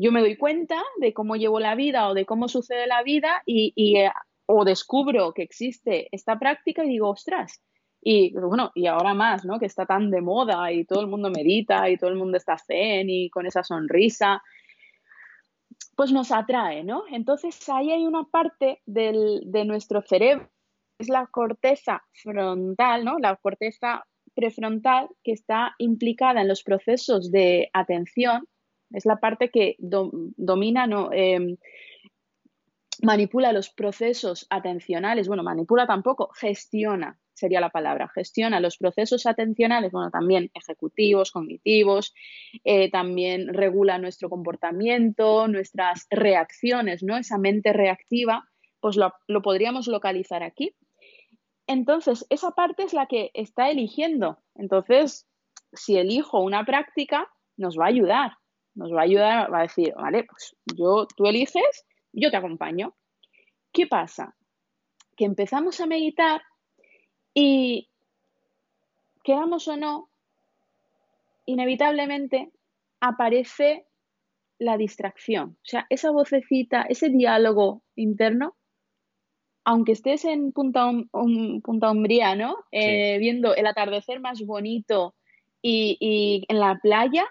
[0.01, 3.43] yo me doy cuenta de cómo llevo la vida o de cómo sucede la vida
[3.45, 4.09] y, eh,
[4.45, 7.61] o descubro que existe esta práctica y digo, ostras,
[8.01, 9.59] y bueno, y ahora más, ¿no?
[9.59, 12.57] Que está tan de moda y todo el mundo medita y todo el mundo está
[12.57, 14.41] zen y con esa sonrisa,
[15.97, 17.03] pues nos atrae, ¿no?
[17.11, 20.49] Entonces ahí hay una parte de nuestro cerebro,
[20.97, 23.19] es la corteza frontal, ¿no?
[23.19, 28.47] La corteza prefrontal que está implicada en los procesos de atención
[28.91, 31.57] es la parte que domina, no, em,
[33.01, 39.91] manipula los procesos atencionales, bueno, manipula tampoco, gestiona, sería la palabra, gestiona los procesos atencionales,
[39.91, 42.13] bueno, también ejecutivos, cognitivos,
[42.65, 47.15] eh, también regula nuestro comportamiento, nuestras reacciones, ¿no?
[47.17, 48.49] Esa mente reactiva,
[48.81, 50.75] pues lo, lo podríamos localizar aquí.
[51.67, 54.39] Entonces, esa parte es la que está eligiendo.
[54.55, 55.27] Entonces,
[55.71, 58.31] si elijo una práctica, nos va a ayudar
[58.79, 62.95] nos va a ayudar, va a decir, vale, pues yo, tú eliges, yo te acompaño.
[63.73, 64.35] ¿Qué pasa?
[65.17, 66.41] Que empezamos a meditar
[67.33, 67.89] y,
[69.23, 70.09] queramos o no,
[71.45, 72.51] inevitablemente
[73.01, 73.85] aparece
[74.59, 75.57] la distracción.
[75.61, 78.55] O sea, esa vocecita, ese diálogo interno
[79.65, 82.55] aunque estés en Punta, Punta Umbría, ¿no?
[82.71, 85.13] Eh, viendo el atardecer más bonito
[85.61, 87.27] y, y en la playa,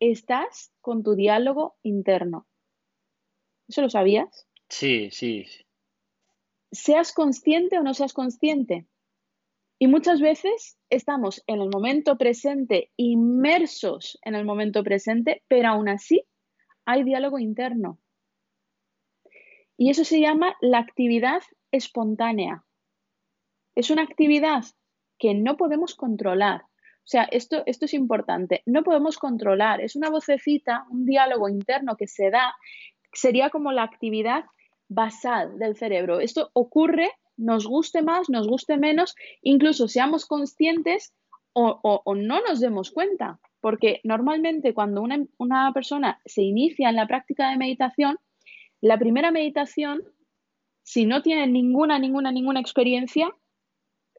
[0.00, 2.46] estás con tu diálogo interno.
[3.68, 4.48] ¿Eso lo sabías?
[4.68, 5.46] Sí, sí.
[6.70, 8.86] Seas consciente o no seas consciente.
[9.78, 15.88] Y muchas veces estamos en el momento presente, inmersos en el momento presente, pero aún
[15.88, 16.24] así
[16.84, 18.00] hay diálogo interno.
[19.76, 22.64] Y eso se llama la actividad espontánea.
[23.76, 24.64] Es una actividad
[25.18, 26.67] que no podemos controlar.
[27.08, 28.62] O sea, esto, esto es importante.
[28.66, 29.80] No podemos controlar.
[29.80, 32.54] Es una vocecita, un diálogo interno que se da.
[33.14, 34.44] Sería como la actividad
[34.88, 36.20] basal del cerebro.
[36.20, 41.14] Esto ocurre, nos guste más, nos guste menos, incluso seamos conscientes
[41.54, 43.40] o, no nos demos cuenta.
[43.62, 48.18] Porque normalmente cuando una, una persona se inicia en la práctica de meditación,
[48.82, 50.02] la primera meditación,
[50.82, 53.34] si no tiene ninguna, ninguna, ninguna experiencia,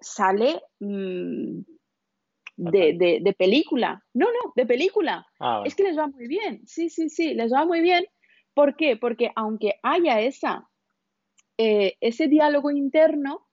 [0.01, 1.59] sale mm,
[2.59, 4.03] de, película.
[4.13, 5.25] No, no, de película.
[5.39, 6.65] Ah, es que les va muy bien.
[6.65, 8.05] Sí, sí, sí, les va muy bien.
[8.53, 8.97] ¿Por qué?
[8.97, 10.69] Porque aunque haya esa,
[11.57, 13.47] eh, ese diálogo interno,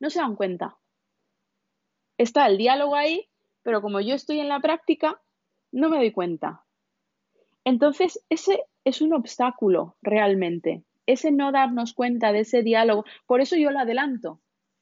[0.00, 0.78] no se dan cuenta.
[2.16, 3.28] Está el diálogo ahí,
[3.62, 5.20] pero como yo estoy en la práctica,
[5.70, 6.64] no me doy cuenta.
[7.64, 13.04] Entonces, ese es un obstáculo realmente, ese no darnos cuenta de ese diálogo.
[13.26, 14.40] Por eso yo lo adelanto.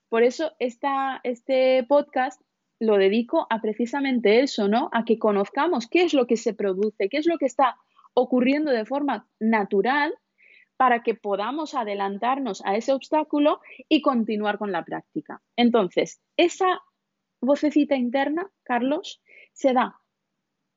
[0.09, 2.41] Por eso esta, este podcast
[2.79, 4.91] lo dedico a precisamente eso, ¿no?
[4.93, 7.77] A que conozcamos qué es lo que se produce, qué es lo que está
[8.15, 10.15] ocurriendo de forma natural
[10.77, 15.43] para que podamos adelantarnos a ese obstáculo y continuar con la práctica.
[15.57, 16.81] Entonces, esa
[17.41, 20.01] vocecita interna, Carlos, se da,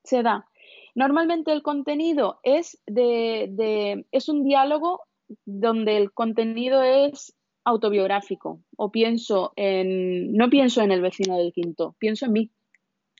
[0.04, 0.46] se da.
[0.94, 5.02] Normalmente el contenido es, de, es un diálogo
[5.44, 7.34] donde el contenido es
[7.64, 12.50] autobiográfico o pienso en, no pienso en el vecino del quinto, pienso en mí,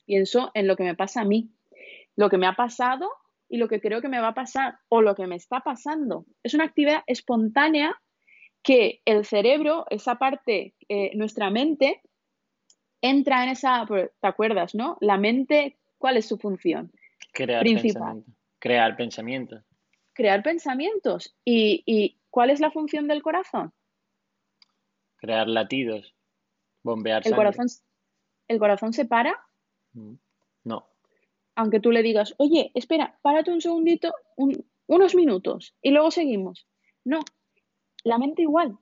[0.05, 1.49] pienso en lo que me pasa a mí,
[2.15, 3.09] lo que me ha pasado
[3.47, 6.25] y lo que creo que me va a pasar o lo que me está pasando.
[6.43, 7.99] Es una actividad espontánea
[8.63, 12.01] que el cerebro, esa parte, eh, nuestra mente,
[13.01, 14.97] entra en esa, ¿te acuerdas, no?
[15.01, 16.91] La mente, ¿cuál es su función?
[17.33, 18.23] Crear principal?
[18.59, 19.63] Crear pensamientos.
[20.13, 21.35] Crear pensamientos.
[21.43, 23.73] ¿Y, ¿Y cuál es la función del corazón?
[25.21, 26.15] Crear latidos,
[26.83, 27.67] bombear ¿El Corazón,
[28.47, 29.39] ¿El corazón se para?
[29.93, 30.15] Mm,
[30.63, 30.87] no.
[31.55, 34.13] Aunque tú le digas, oye, espera, párate un segundito,
[34.87, 36.67] unos minutos y luego seguimos.
[37.05, 37.19] No,
[38.03, 38.77] la mente igual.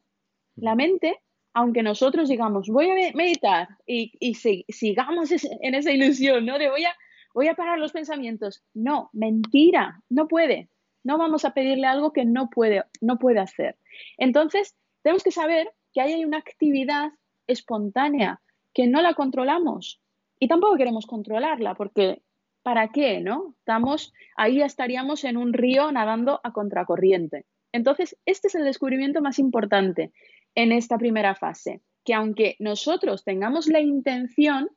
[0.56, 1.20] La mente,
[1.54, 6.58] aunque nosotros digamos, voy a meditar y, y sigamos en esa ilusión, ¿no?
[6.58, 6.96] De voy a,
[7.34, 8.64] voy a parar los pensamientos.
[8.74, 10.70] No, mentira, no puede.
[11.04, 13.78] No vamos a pedirle algo que no puede, no puede hacer.
[14.18, 17.12] Entonces, tenemos que saber que hay una actividad
[17.48, 18.42] espontánea
[18.74, 20.02] que no la controlamos
[20.40, 22.22] y tampoco queremos controlarla porque
[22.64, 23.56] ¿para qué, no?
[23.60, 27.46] Estamos ahí estaríamos en un río nadando a contracorriente.
[27.72, 30.12] Entonces, este es el descubrimiento más importante
[30.56, 34.70] en esta primera fase, que aunque nosotros tengamos la intención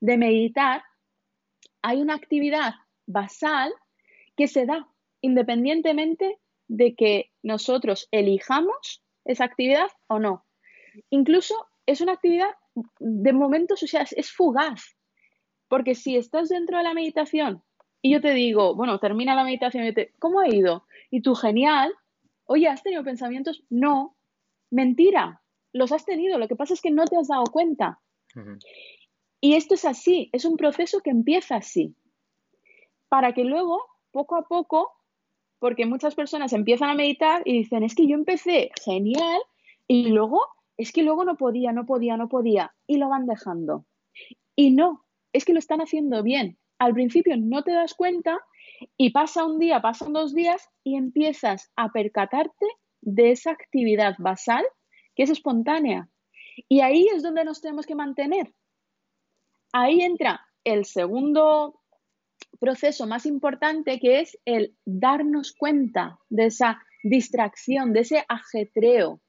[0.00, 0.82] de meditar,
[1.82, 2.74] hay una actividad
[3.06, 3.72] basal
[4.36, 4.88] que se da
[5.20, 10.44] independientemente de que nosotros elijamos esa actividad o no.
[11.10, 11.54] Incluso
[11.86, 12.50] es una actividad
[12.98, 14.96] de momentos, o sea, es fugaz.
[15.68, 17.62] Porque si estás dentro de la meditación
[18.00, 20.86] y yo te digo, bueno, termina la meditación y te, ¿cómo ha ido?
[21.10, 21.92] Y tú, genial.
[22.44, 23.64] Oye, ¿has tenido pensamientos?
[23.68, 24.16] No.
[24.70, 25.42] Mentira.
[25.72, 26.38] Los has tenido.
[26.38, 28.00] Lo que pasa es que no te has dado cuenta.
[29.40, 30.30] Y esto es así.
[30.32, 31.94] Es un proceso que empieza así.
[33.08, 34.92] Para que luego, poco a poco,
[35.58, 39.40] porque muchas personas empiezan a meditar y dicen, es que yo empecé genial
[39.86, 40.40] y luego
[40.78, 43.84] es que luego no podía, no podía, no podía, y lo van dejando.
[44.56, 46.58] Y no, es que lo están haciendo bien.
[46.78, 48.38] Al principio no te das cuenta
[48.96, 52.66] y pasa un día, pasan dos días y empiezas a percatarte
[53.00, 54.64] de esa actividad basal
[55.16, 56.08] que es espontánea.
[56.68, 58.54] Y ahí es donde nos tenemos que mantener.
[59.72, 61.80] Ahí entra el segundo
[62.60, 69.20] proceso más importante que es el darnos cuenta de esa distracción, de ese ajetreo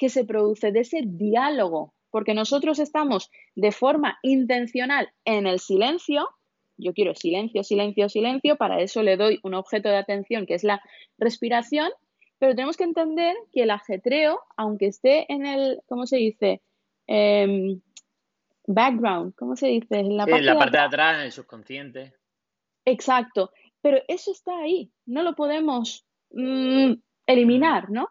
[0.00, 6.26] que se produce, de ese diálogo, porque nosotros estamos de forma intencional en el silencio,
[6.78, 10.64] yo quiero silencio, silencio, silencio, para eso le doy un objeto de atención que es
[10.64, 10.82] la
[11.18, 11.90] respiración,
[12.38, 16.62] pero tenemos que entender que el ajetreo, aunque esté en el, ¿cómo se dice?
[17.06, 17.82] Em,
[18.66, 19.98] background, ¿cómo se dice?
[19.98, 22.14] En la, parte, de atrás, en el subconsciente.
[22.86, 23.50] Exacto,
[23.82, 26.94] pero eso está ahí, no lo podemos mm,
[27.26, 28.08] eliminar, ¿no?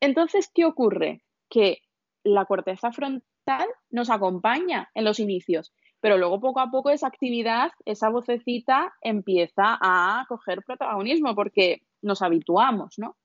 [0.00, 1.22] Entonces, ¿qué ocurre?
[1.50, 1.82] Que
[2.24, 7.72] la corteza frontal nos acompaña en los inicios, pero luego poco a poco esa actividad,
[7.84, 13.16] esa vocecita empieza a coger protagonismo porque nos habituamos, ¿no?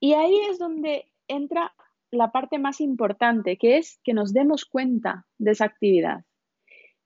[0.00, 1.74] Y ahí es donde entra
[2.10, 6.24] la parte más importante, que es que nos demos cuenta de esa actividad.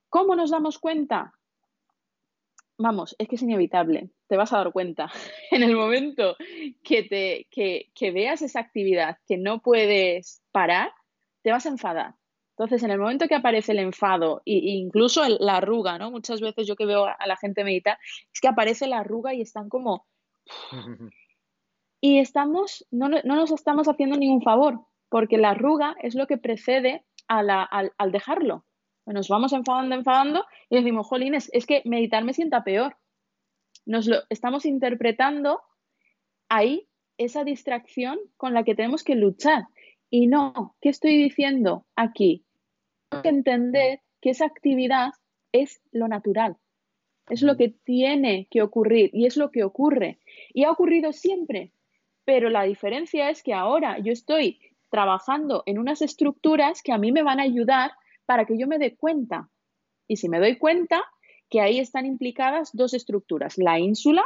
[0.09, 1.33] ¿Cómo nos damos cuenta?
[2.81, 5.11] Vamos, es que es inevitable, te vas a dar cuenta.
[5.51, 6.35] En el momento
[6.83, 10.91] que, te, que, veas esa actividad que no puedes parar,
[11.43, 12.15] te vas a enfadar.
[12.57, 16.09] Entonces, en el momento que aparece el enfado e incluso la arruga, ¿no?
[16.09, 17.99] Muchas veces yo que veo a la gente meditar,
[18.33, 20.07] es que aparece la arruga y están como...
[22.03, 26.37] Y estamos, no, no nos estamos haciendo ningún favor, porque la arruga es lo que
[26.37, 28.65] precede al, dejarlo.
[29.05, 32.97] Nos vamos enfadando, enfadando y decimos, jolines, es que meditar me sienta peor.
[33.85, 35.61] Nos lo estamos interpretando
[36.49, 36.87] ahí
[37.17, 39.63] esa distracción con la que tenemos que luchar.
[40.09, 42.45] Y no, ¿qué estoy diciendo aquí?
[43.09, 45.11] Tengo que entender que esa actividad
[45.51, 46.57] es lo natural,
[47.29, 50.19] es lo que tiene que ocurrir y es lo que ocurre.
[50.53, 51.73] Y ha ocurrido siempre,
[52.25, 54.59] pero la diferencia es que ahora yo estoy
[54.89, 57.91] trabajando en unas estructuras que a mí me van a ayudar
[58.31, 59.49] para que yo me dé cuenta.
[60.07, 61.03] Y si me doy cuenta
[61.49, 64.23] que ahí están implicadas dos estructuras, la ínsula,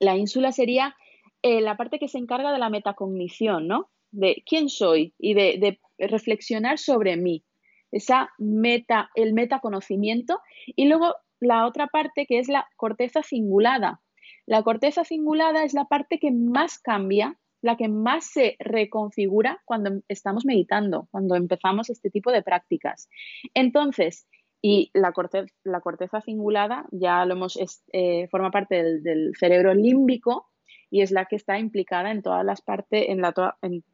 [0.00, 0.96] la ínsula sería
[1.42, 3.88] eh, la parte que se encarga de la metacognición, ¿no?
[4.10, 7.44] De quién soy y de, de reflexionar sobre mí,
[7.92, 10.40] esa meta, el metaconocimiento.
[10.66, 14.00] Y luego la otra parte que es la corteza cingulada.
[14.44, 20.02] La corteza cingulada es la parte que más cambia la que más se reconfigura cuando
[20.08, 23.08] estamos meditando, cuando empezamos este tipo de prácticas.
[23.54, 24.26] Entonces,
[24.60, 27.58] y la corteza, la corteza cingulada ya lo hemos,
[27.92, 30.48] eh, forma parte del, cerebro límbico
[30.90, 33.32] y es la que está implicada en todas las partes, en la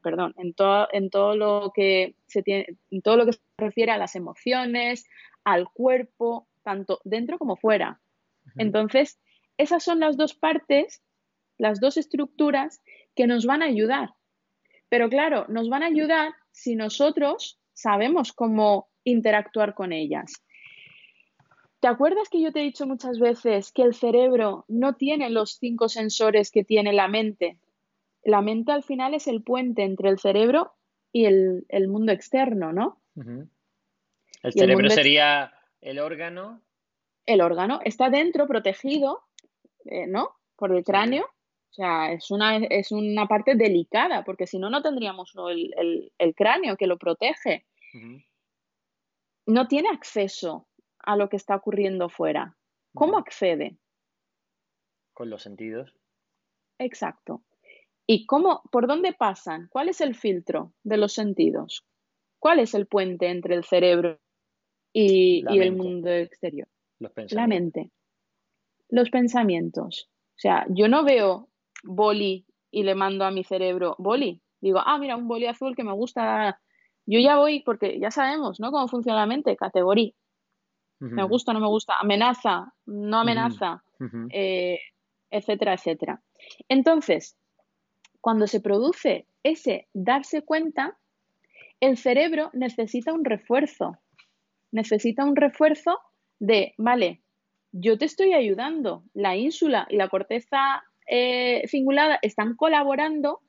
[0.03, 0.55] perdón, en
[0.93, 5.05] en todo lo que se tiene, en todo lo que se refiere a las emociones,
[5.43, 8.01] al cuerpo, tanto dentro como fuera.
[8.57, 9.19] Entonces,
[9.59, 11.03] esas son las dos partes,
[11.59, 12.81] las dos estructuras
[13.15, 14.11] que nos van a ayudar.
[14.89, 20.33] Pero claro, nos van a ayudar si nosotros sabemos cómo interactuar con ellas.
[21.81, 25.59] ¿Te acuerdas que yo te he dicho muchas veces que el cerebro no tiene los
[25.59, 27.59] cinco sensores que tiene la mente?
[28.23, 30.73] La mente al final es el puente entre el cerebro
[31.13, 33.03] y el, mundo externo, ¿no?
[34.43, 36.63] El cerebro sería el órgano.
[37.27, 39.23] El órgano está dentro, protegido,
[39.85, 40.31] eh, ¿no?
[40.57, 41.27] Por el cráneo,
[41.75, 46.77] o sea, es una, es una parte delicada, porque si no, no tendríamos el, cráneo
[46.77, 47.67] que lo protege.
[49.47, 50.69] No tiene acceso
[51.01, 52.57] a lo que está ocurriendo fuera.
[52.95, 53.77] ¿Cómo accede?
[55.15, 55.93] Con los sentidos.
[56.79, 57.43] Exacto.
[58.07, 59.67] ¿Y cómo, por dónde pasan?
[59.69, 61.85] ¿Cuál es el filtro de los sentidos?
[62.39, 64.21] ¿Cuál es el puente entre el cerebro
[64.93, 66.69] y, y el mundo exterior?
[67.01, 67.91] Los La mente.
[68.91, 70.09] Los pensamientos.
[70.37, 71.49] O sea, yo no veo
[71.85, 74.41] boli y le mando a mi cerebro boli.
[74.61, 76.61] Digo, ah, mira, un boli azul que me gusta.
[77.07, 78.73] Yo ya voy, porque ya sabemos, ¿no?
[78.73, 80.13] Cómo funciona la mente, categoría.
[81.01, 83.85] Me gusta, no me gusta, amenaza, no amenaza,
[84.31, 84.79] eh,
[85.31, 86.23] etcétera, etcétera.
[86.69, 87.37] Entonces,
[88.23, 90.97] cuando se produce ese darse cuenta,
[91.81, 93.99] el cerebro necesita un refuerzo.
[94.73, 95.99] Necesita un refuerzo
[96.39, 97.23] de, vale,
[97.71, 99.05] yo te estoy ayudando.
[99.13, 103.41] La ínsula y la corteza eh, Cingulada están colaborando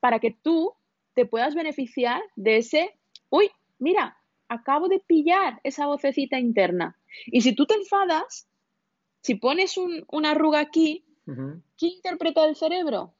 [0.00, 0.74] para que tú
[1.14, 2.96] te puedas beneficiar de ese,
[3.30, 4.16] uy, mira,
[4.48, 6.96] acabo de pillar esa vocecita interna.
[7.26, 8.48] Y si tú te enfadas,
[9.22, 9.76] si pones
[10.08, 11.04] una arruga aquí,
[11.76, 13.14] ¿qué interpreta el cerebro?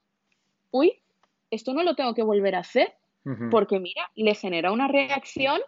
[0.71, 1.03] Uy,
[1.51, 2.95] esto no lo tengo que volver a hacer,
[3.51, 5.61] porque mira, le genera una reacción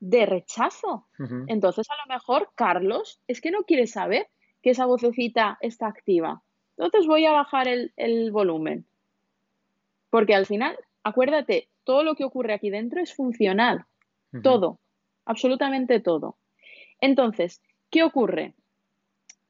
[0.00, 1.06] de rechazo.
[1.46, 4.28] Entonces, a lo mejor, Carlos, es que no quiere saber
[4.62, 6.42] que esa vocecita está activa.
[6.80, 8.86] Entonces voy a bajar el, volumen.
[10.08, 13.84] Porque al final, acuérdate, todo lo que ocurre aquí dentro es funcional.
[14.42, 14.78] Todo,
[15.26, 16.38] absolutamente todo.
[16.98, 18.54] Entonces, ¿qué ocurre?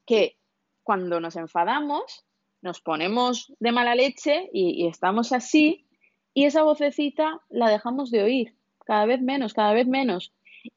[0.06, 0.36] Que
[0.82, 2.24] cuando nos enfadamos,
[2.62, 5.86] nos ponemos de mala leche y, estamos así,
[6.34, 10.32] y esa vocecita la dejamos de oír, cada vez menos, cada vez menos,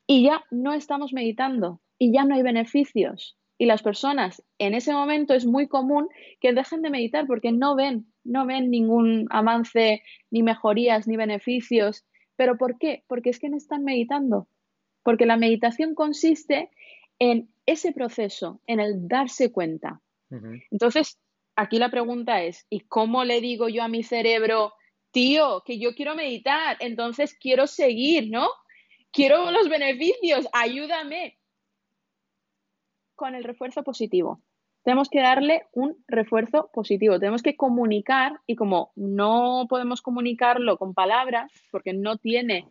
[0.06, 3.38] y ya no estamos meditando y ya no hay beneficios.
[3.64, 6.10] Y las personas en ese momento es muy común
[6.42, 12.04] que dejen de meditar porque no ven, no ven ningún avance, ni mejorías, ni beneficios.
[12.36, 13.06] ¿Pero por qué?
[13.08, 14.50] Porque es que no están meditando.
[15.02, 16.72] Porque la meditación consiste
[17.20, 20.02] en ese proceso, en el darse cuenta.
[20.70, 21.18] Entonces,
[21.56, 24.74] aquí la pregunta es, ¿y cómo le digo yo a mi cerebro
[25.12, 28.50] tío, que yo quiero meditar, entonces quiero seguir, ¿no?
[29.14, 31.38] Quiero los beneficios, ayúdame.
[33.16, 34.42] Con el refuerzo positivo.
[34.84, 37.20] Tenemos que darle un refuerzo positivo.
[37.20, 42.68] Tenemos que comunicar y como no podemos comunicarlo con palabras, porque no tiene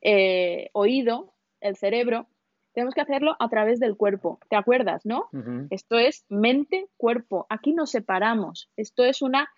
[0.00, 2.28] eh, oído el cerebro,
[2.72, 4.38] tenemos que hacerlo a través del cuerpo.
[4.50, 5.30] ¿Te acuerdas, no?
[5.70, 7.46] Esto es mente-cuerpo.
[7.48, 8.70] Aquí nos separamos.
[8.76, 9.48] Esto es una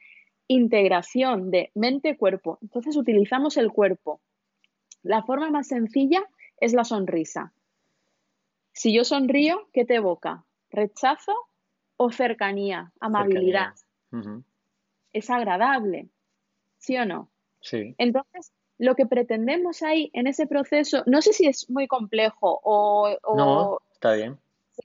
[0.47, 2.59] integración de mente-cuerpo.
[2.63, 4.21] Entonces utilizamos el cuerpo.
[5.03, 6.25] La forma más sencilla
[6.61, 7.53] es la sonrisa.
[8.79, 10.45] Si yo sonrío, ¿qué te evoca?
[10.71, 11.35] ¿Rechazo
[11.97, 12.93] o cercanía?
[13.01, 13.75] Amabilidad.
[15.13, 16.07] Es agradable.
[16.77, 17.29] ¿Sí o no?
[17.61, 17.97] Sí.
[17.99, 23.19] Entonces, lo que pretendemos ahí en ese proceso, no sé si es muy complejo o...
[23.35, 24.39] no, está bien.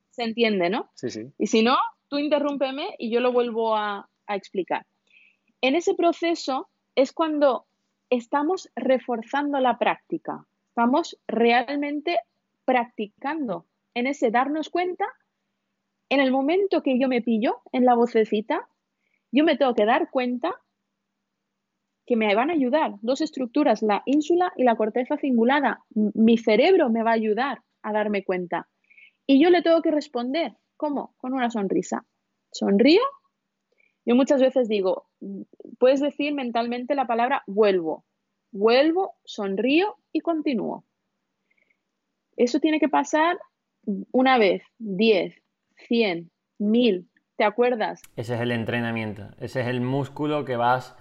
[0.09, 0.89] Se, entiende, ¿no?
[0.95, 1.31] Sí, sí.
[1.37, 1.77] Y si no,
[2.07, 4.87] tú interrúmpeme y yo lo vuelvo a, a explicar.
[5.61, 7.67] En ese proceso es cuando
[8.09, 12.17] estamos reforzando la práctica, estamos realmente
[12.65, 15.05] practicando en ese darnos cuenta,
[16.09, 18.67] en el momento que yo me pillo en la vocecita,
[19.31, 20.61] yo me tengo que dar cuenta
[22.05, 25.83] que me van a ayudar, dos estructuras, la ínsula y la corteza cingulada.
[25.93, 28.67] Mi cerebro me va a ayudar a darme cuenta.
[29.25, 31.15] Y yo le tengo que responder, ¿cómo?
[31.17, 32.05] Con una sonrisa.
[32.51, 33.01] Sonrío.
[34.05, 35.07] Yo muchas veces digo,
[35.79, 38.05] puedes decir mentalmente la palabra vuelvo.
[38.51, 40.83] Vuelvo, sonrío y continúo.
[42.35, 43.39] Eso tiene que pasar
[44.11, 45.35] una vez, diez,
[45.87, 47.09] cien, mil.
[47.35, 48.01] ¿Te acuerdas?
[48.15, 49.23] Ese es el entrenamiento.
[49.39, 50.95] Ese es el músculo que vas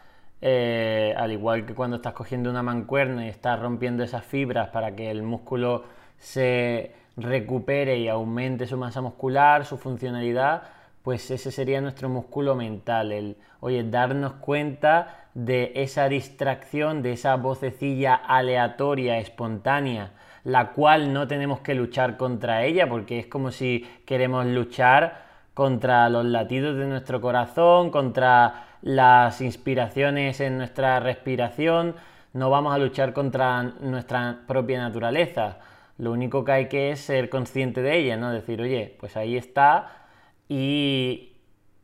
[0.44, 4.96] eh, al igual que cuando estás cogiendo una mancuerna y estás rompiendo esas fibras para
[4.96, 5.84] que el músculo
[6.18, 10.62] se recupere y aumente su masa muscular, su funcionalidad,
[11.02, 17.36] pues ese sería nuestro músculo mental, el, oye, darnos cuenta de esa distracción, de esa
[17.36, 20.12] vocecilla aleatoria, espontánea,
[20.44, 25.22] la cual no tenemos que luchar contra ella, porque es como si queremos luchar
[25.54, 31.94] contra los latidos de nuestro corazón, contra las inspiraciones en nuestra respiración,
[32.32, 35.58] no vamos a luchar contra nuestra propia naturaleza.
[35.98, 38.32] Lo único que hay que es ser consciente de ella, ¿no?
[38.32, 40.06] Decir, oye, pues ahí está
[40.48, 41.32] y,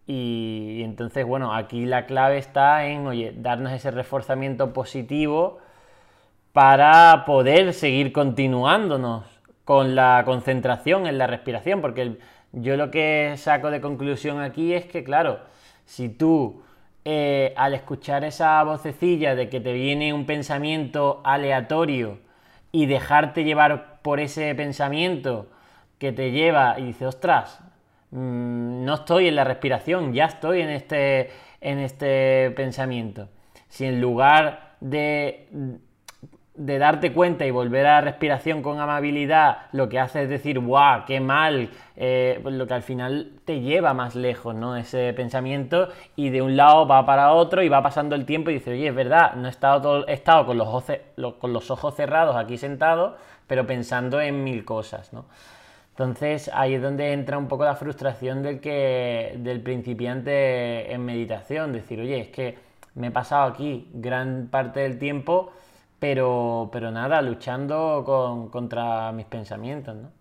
[0.07, 5.59] y, entonces, bueno, aquí la clave está en, oye, darnos ese reforzamiento positivo
[6.59, 9.25] para poder seguir continuándonos
[9.65, 12.19] con la concentración en la respiración, porque
[12.51, 15.39] yo lo que saco de conclusión aquí es que, claro,
[15.85, 16.65] si tú
[17.05, 22.19] eh, al escuchar esa vocecilla de que te viene un pensamiento aleatorio
[22.73, 25.47] y dejarte llevar por ese pensamiento
[25.99, 27.61] que te lleva y dice, ostras,
[28.11, 31.31] mm, no estoy en la respiración, ya estoy en este,
[31.61, 33.29] en este pensamiento.
[33.69, 35.47] Si en lugar de
[36.59, 41.05] de darte cuenta y volver a respiración con amabilidad, lo que hace es decir, ¡guau!
[41.07, 41.71] ¡Qué mal!
[41.97, 44.77] Eh, pues lo que al final te lleva más lejos, ¿no?
[44.77, 48.55] Ese pensamiento y de un lado va para otro y va pasando el tiempo y
[48.55, 50.85] dice, oye, es verdad, no he estado, todo, he estado con, los ojos,
[51.39, 55.27] con los ojos cerrados aquí sentado, pero pensando en mil cosas, ¿no?
[55.91, 61.73] Entonces ahí es donde entra un poco la frustración del, que, del principiante en meditación,
[61.73, 62.59] decir, oye, es que
[62.95, 65.53] me he pasado aquí gran parte del tiempo
[65.99, 70.13] pero, pero nada, luchando contra mis pensamientos, ¿no?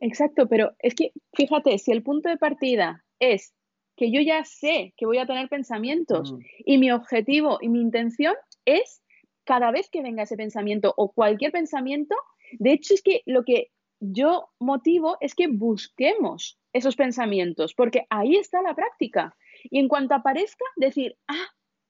[0.00, 3.54] Exacto, pero es que fíjate, si el punto de partida es
[3.96, 6.38] que yo ya sé que voy a tener pensamientos mm.
[6.64, 9.02] y mi objetivo y mi intención es
[9.44, 12.14] cada vez que venga ese pensamiento o cualquier pensamiento,
[12.58, 18.36] de hecho es que lo que yo motivo es que busquemos esos pensamientos, porque ahí
[18.36, 19.36] está la práctica.
[19.64, 21.48] Y en cuanto aparezca, decir, ah,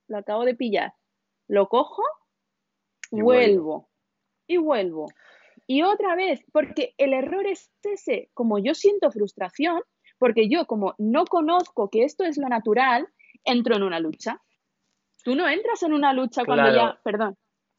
[0.09, 0.95] lo acabo de pillar,
[1.47, 2.03] lo cojo
[3.11, 3.89] vuelvo.
[4.47, 5.07] Y vuelvo.
[5.67, 9.81] Y otra vez, porque el error es ese, como yo siento frustración,
[10.19, 13.07] porque yo como no conozco que esto es lo natural,
[13.45, 14.43] entro en una lucha.
[15.25, 17.37] Tú no entras en una lucha cuando ya, perdón,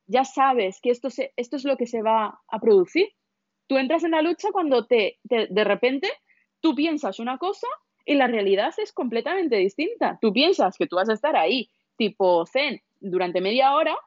[0.07, 3.09] ya sabes que esto, se, esto es lo que se va a producir.
[3.67, 6.09] Tú entras en la lucha cuando te, de repente
[6.61, 7.67] tú piensas una cosa
[8.05, 10.17] y la realidad es completamente distinta.
[10.21, 13.97] Tú piensas que tú vas a estar ahí, tipo zen, durante media hora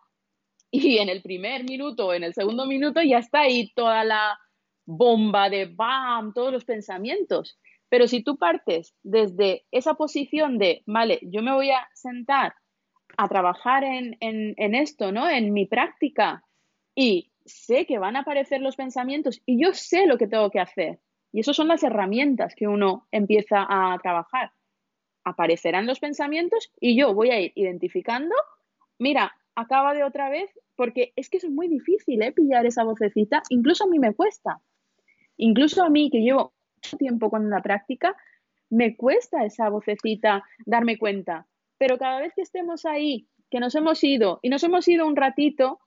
[0.77, 4.37] y en el primer minuto en el segundo minuto ya está ahí toda la
[4.85, 7.57] bomba de bam, todos los pensamientos.
[7.89, 12.55] Pero si tú partes desde esa posición de, vale, yo me voy a sentar
[13.16, 15.31] a trabajar en, en, esto, ¿no?
[15.31, 16.43] En mi práctica
[16.97, 20.59] y sé que van a aparecer los pensamientos y yo sé lo que tengo que
[20.59, 20.99] hacer.
[21.31, 24.51] Y esas son las herramientas que uno empieza a trabajar.
[25.22, 28.35] Aparecerán los pensamientos y yo voy a ir identificando,
[28.99, 32.32] mira, acaba de otra vez, porque es que es muy difícil ¿eh?
[32.32, 34.61] pillar esa vocecita, incluso a mí me cuesta.
[35.36, 38.16] Incluso a mí, que llevo mucho tiempo con la práctica,
[38.70, 41.46] me cuesta esa vocecita darme cuenta.
[41.78, 45.16] Pero cada vez que estemos ahí, que nos hemos ido y nos hemos ido un
[45.16, 45.80] ratito,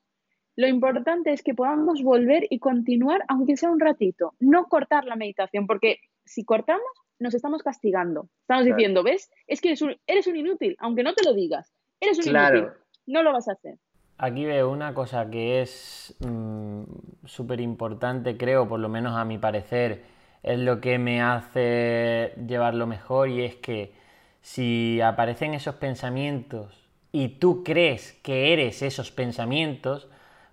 [0.55, 5.15] lo importante es que podamos volver y continuar, aunque sea un ratito, no cortar la
[5.15, 6.81] meditación, porque si cortamos,
[7.19, 8.29] nos estamos castigando.
[8.41, 9.29] Estamos diciendo, ¿ves?
[9.47, 11.73] Es que eres un, eres un, inútil, aunque no te lo digas.
[11.99, 12.67] Eres un inútil.
[13.07, 13.75] No lo vas a hacer.
[14.17, 16.83] Aquí veo una cosa que es mm,
[17.25, 20.03] súper importante, creo, por lo menos a mi parecer,
[20.43, 23.93] es lo que me hace llevarlo mejor y es que
[24.41, 30.07] si aparecen esos pensamientos y tú crees que eres esos pensamientos,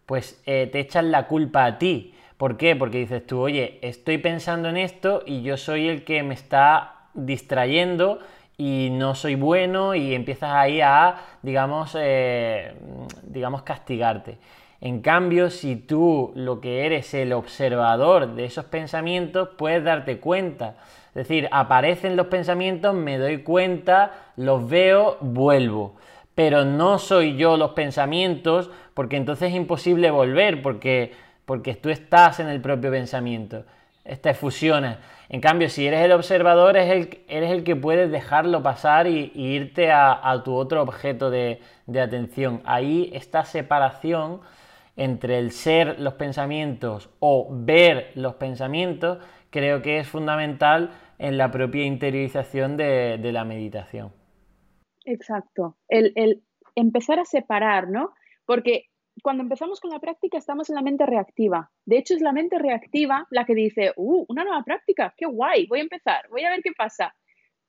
[0.06, 2.14] pues eh, te echan la culpa a ti.
[2.36, 2.76] ¿Por qué?
[2.76, 7.08] Porque dices tú, oye, estoy pensando en esto y yo soy el que me está
[7.14, 8.18] distrayendo
[8.56, 12.74] y no soy bueno y empiezas ahí a, digamos, eh,
[13.22, 14.38] digamos, castigarte.
[14.80, 20.76] En cambio, si tú lo que eres el observador de esos pensamientos, puedes darte cuenta.
[21.08, 25.94] Es decir, aparecen los pensamientos, me doy cuenta, los veo, vuelvo.
[26.34, 31.12] Pero no soy yo los pensamientos, porque entonces es imposible volver, porque,
[31.46, 33.64] porque tú estás en el propio pensamiento.
[34.04, 34.98] Esta fusiona.
[35.28, 39.32] En cambio, si eres el observador, eres el, eres el que puedes dejarlo pasar y,
[39.34, 42.60] irte a, tu otro objeto de, de atención.
[42.64, 44.40] Ahí esta separación
[44.96, 49.18] entre el ser los pensamientos o ver los pensamientos,
[49.50, 54.12] creo que es fundamental en la propia interiorización de, la meditación.
[55.04, 56.42] Exacto, el, el,
[56.74, 58.14] empezar a separar, ¿no?
[58.46, 58.86] Porque
[59.22, 61.70] cuando empezamos con la práctica estamos en la mente reactiva.
[61.84, 65.66] De hecho, es la mente reactiva la que dice, uh, una nueva práctica, qué guay,
[65.66, 67.14] voy a empezar, voy a ver qué pasa.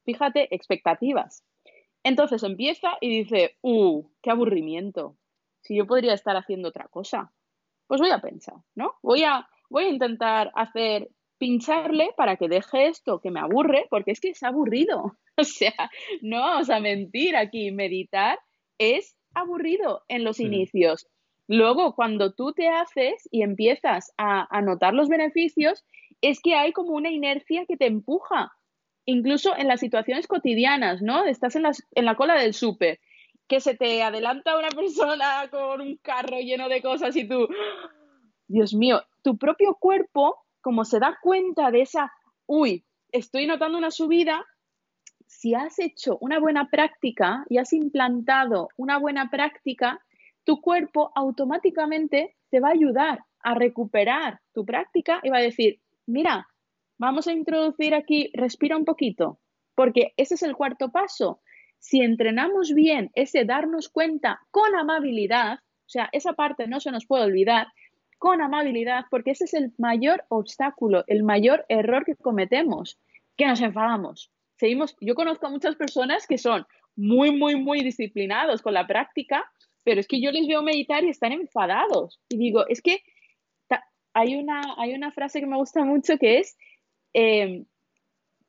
[0.05, 1.43] Fíjate, expectativas.
[2.03, 5.17] Entonces empieza y dice, uh, qué aburrimiento,
[5.61, 7.31] si yo podría estar haciendo otra cosa.
[7.87, 8.93] Pues voy a pensar, ¿no?
[9.01, 14.11] Voy a, voy a intentar hacer, pincharle para que deje esto que me aburre, porque
[14.11, 15.17] es que es aburrido.
[15.37, 15.73] O sea,
[16.21, 18.39] no vamos a mentir aquí, meditar
[18.77, 21.07] es aburrido en los inicios.
[21.47, 25.85] Luego, cuando tú te haces y empiezas a, notar los beneficios,
[26.21, 28.53] es que hay como una inercia que te empuja,
[29.05, 31.25] incluso en las situaciones cotidianas, ¿no?
[31.25, 32.99] Estás en, en la cola del súper
[33.47, 37.47] que se te adelanta una persona con un carro lleno de cosas y tú,
[38.47, 42.11] Dios mío, tu propio cuerpo, como se da cuenta de esa,
[42.45, 44.45] uy, estoy notando una subida,
[45.27, 49.99] si has hecho una buena práctica y has implantado una buena práctica,
[50.45, 55.79] tu cuerpo automáticamente te va a ayudar a recuperar tu práctica y va a decir,
[56.05, 56.47] mira,
[56.97, 59.39] vamos a introducir aquí, respira un poquito,
[59.75, 61.41] porque ese es el cuarto paso
[61.85, 67.05] si entrenamos bien ese darnos cuenta con amabilidad, o sea, esa parte no se nos
[67.05, 67.67] puede olvidar,
[68.17, 72.97] con amabilidad, porque ese es el mayor obstáculo, el mayor error que cometemos,
[73.37, 74.31] que nos enfadamos.
[74.55, 76.65] Seguimos, yo conozco a muchas personas que son
[76.95, 79.45] muy, muy, muy disciplinados con la práctica,
[79.85, 82.19] pero es que yo les veo meditar y están enfadados.
[82.27, 83.01] Y digo, es que
[84.13, 86.57] hay una, hay una frase que me gusta mucho que es,
[87.13, 87.65] eh,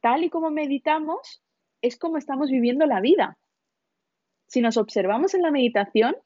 [0.01, 1.43] tal y como meditamos,
[1.83, 3.37] es como estamos viviendo la vida.
[4.47, 6.17] Si nos observamos en la meditación,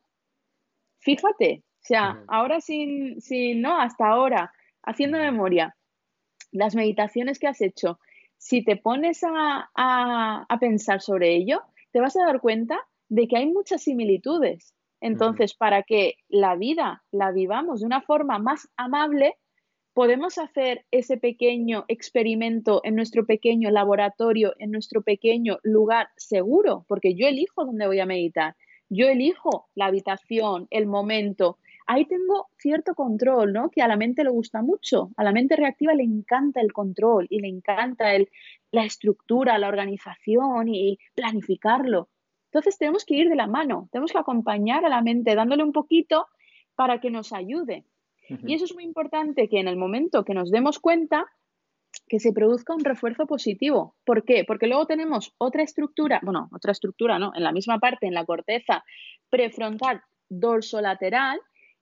[0.99, 4.53] fíjate, o sea, ahora sin, sin, no, hasta ahora,
[4.83, 5.75] haciendo memoria,
[6.53, 7.99] las meditaciones que has hecho,
[8.37, 13.39] si te pones a, a, pensar sobre ello, te vas a dar cuenta de que
[13.39, 14.75] hay muchas similitudes.
[15.01, 19.37] Entonces, para que la vida la vivamos de una forma más amable,
[19.95, 27.15] podemos hacer ese pequeño experimento en nuestro pequeño laboratorio, en nuestro pequeño lugar seguro, porque
[27.15, 28.57] yo elijo dónde voy a meditar,
[28.89, 31.59] yo elijo la habitación, el momento.
[31.87, 33.71] Ahí tengo cierto control, ¿no?
[33.71, 35.11] Que a la mente le gusta mucho.
[35.17, 38.29] A la mente reactiva le encanta el control y le encanta el,
[38.71, 42.09] la estructura, la organización y planificarlo.
[42.53, 45.73] Entonces tenemos que ir de la mano, tenemos que acompañar a la mente dándole un
[45.73, 46.27] poquito
[46.75, 47.85] para que nos ayude.
[48.47, 51.27] Y eso es muy importante que en el momento que nos demos cuenta,
[52.09, 53.97] que se produzca un refuerzo positivo.
[54.05, 54.45] ¿Por qué?
[54.45, 57.33] Porque luego tenemos otra estructura, bueno, otra estructura, ¿no?
[57.35, 58.85] En la misma parte, en la corteza
[59.31, 61.41] prefrontal dorsolateral,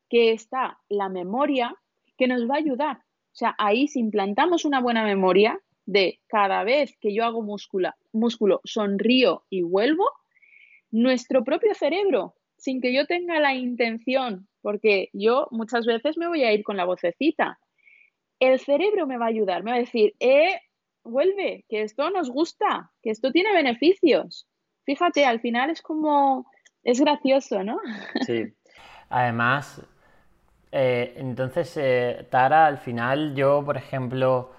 [0.09, 1.75] que está la memoria,
[2.17, 2.97] que nos va a ayudar.
[2.97, 7.91] O sea, ahí si implantamos una buena memoria de cada vez que yo hago músculo,
[8.13, 10.05] músculo sonrío y vuelvo,
[10.91, 16.45] nuestro propio cerebro, sin que yo tenga la intención porque yo muchas veces me voy
[16.45, 17.59] a ir con la vocecita.
[18.41, 20.61] El cerebro me va a ayudar, me va a decir, eh,
[21.05, 24.47] vuelve, que esto nos gusta, que esto tiene beneficios.
[24.85, 26.51] Fíjate, al final es como,
[26.85, 27.79] es gracioso, ¿no?
[28.27, 28.45] Sí.
[29.09, 29.83] Además,
[30.71, 34.53] eh, entonces, eh, Tara, al final yo, por ejemplo,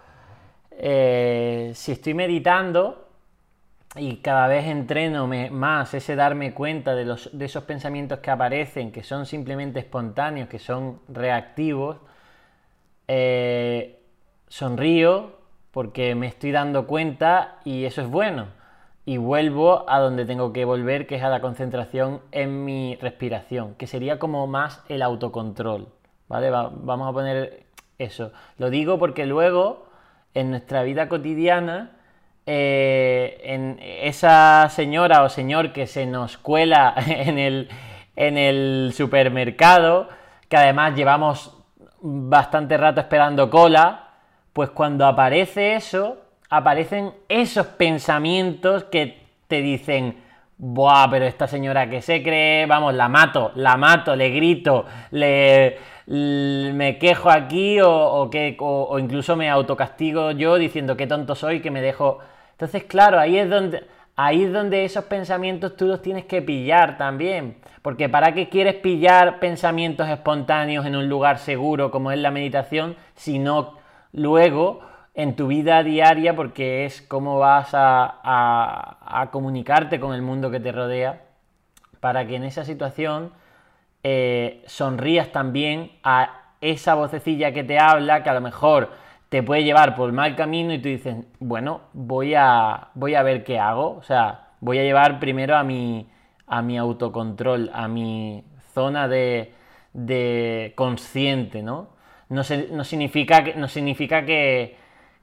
[0.71, 3.08] eh, si estoy meditando
[3.95, 8.91] y cada vez entreno más ese darme cuenta de, los, de esos pensamientos que aparecen,
[8.91, 11.97] que son simplemente espontáneos, que son reactivos,
[14.47, 15.39] sonrío
[15.71, 18.47] porque me estoy dando cuenta y eso es bueno.
[19.05, 23.73] Y vuelvo a donde tengo que volver, que es a la concentración en mi respiración,
[23.75, 25.87] que sería como más el autocontrol.
[26.27, 26.51] ¿Vale?
[26.51, 27.63] vamos a poner
[27.97, 28.31] eso.
[28.59, 29.87] Lo digo porque luego,
[30.35, 31.98] en nuestra vida cotidiana,
[32.51, 37.69] eh, en esa señora o señor que se nos cuela en el,
[38.15, 40.09] en el supermercado,
[40.47, 41.55] que además llevamos
[42.01, 44.13] bastante rato esperando cola,
[44.51, 46.17] pues cuando aparece eso,
[46.49, 50.23] aparecen esos pensamientos que te dicen,
[50.57, 55.77] Buah, pero esta señora que se cree, vamos, la mato, la mato, le grito, le,
[56.07, 61.69] me quejo aquí o, que, o, incluso me autocastigo yo diciendo qué tonto soy, que
[61.69, 62.17] me dejo...
[62.59, 63.87] Entonces, claro, ahí es donde...
[64.21, 67.55] Ahí es donde esos pensamientos tú los tienes que pillar también.
[67.81, 72.97] Porque ¿para qué quieres pillar pensamientos espontáneos en un lugar seguro como es la meditación
[73.15, 73.77] si no
[74.11, 74.81] luego
[75.13, 80.73] en tu vida diaria porque es cómo vas a, comunicarte con el mundo que te
[80.73, 81.21] rodea
[82.01, 83.31] para que en esa situación
[84.03, 88.89] eh, sonrías también a esa vocecilla que te habla que a lo mejor
[89.29, 93.23] te puede llevar por el mal camino y tú dices, bueno, voy a, voy a
[93.23, 96.09] ver qué hago, o sea, voy a llevar primero a mi,
[96.47, 99.53] a mi autocontrol, a mi zona de,
[99.93, 101.89] de consciente, ¿no?
[102.29, 104.77] No, no significa, que, no significa que,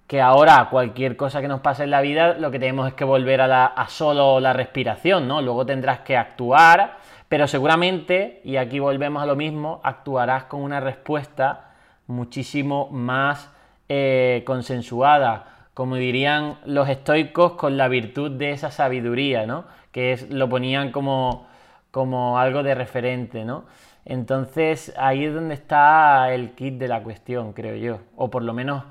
[0.07, 3.05] que ahora cualquier cosa que nos pase en la vida lo que tenemos es que
[3.05, 5.43] volver a, la, a solo la respiración, ¿no?
[5.43, 6.99] Luego tendrás que actuar,
[7.29, 11.73] pero seguramente, y aquí volvemos a lo mismo, actuarás con una respuesta
[12.07, 13.56] muchísimo más
[13.89, 19.65] eh, consensuada, como dirían los estoicos, con la virtud de esa sabiduría, ¿no?
[19.93, 21.47] Que es, lo ponían como,
[21.91, 23.65] como algo de referente, ¿no?
[24.05, 28.53] Entonces ahí es donde está el kit de la cuestión, creo yo, o por lo
[28.55, 28.85] menos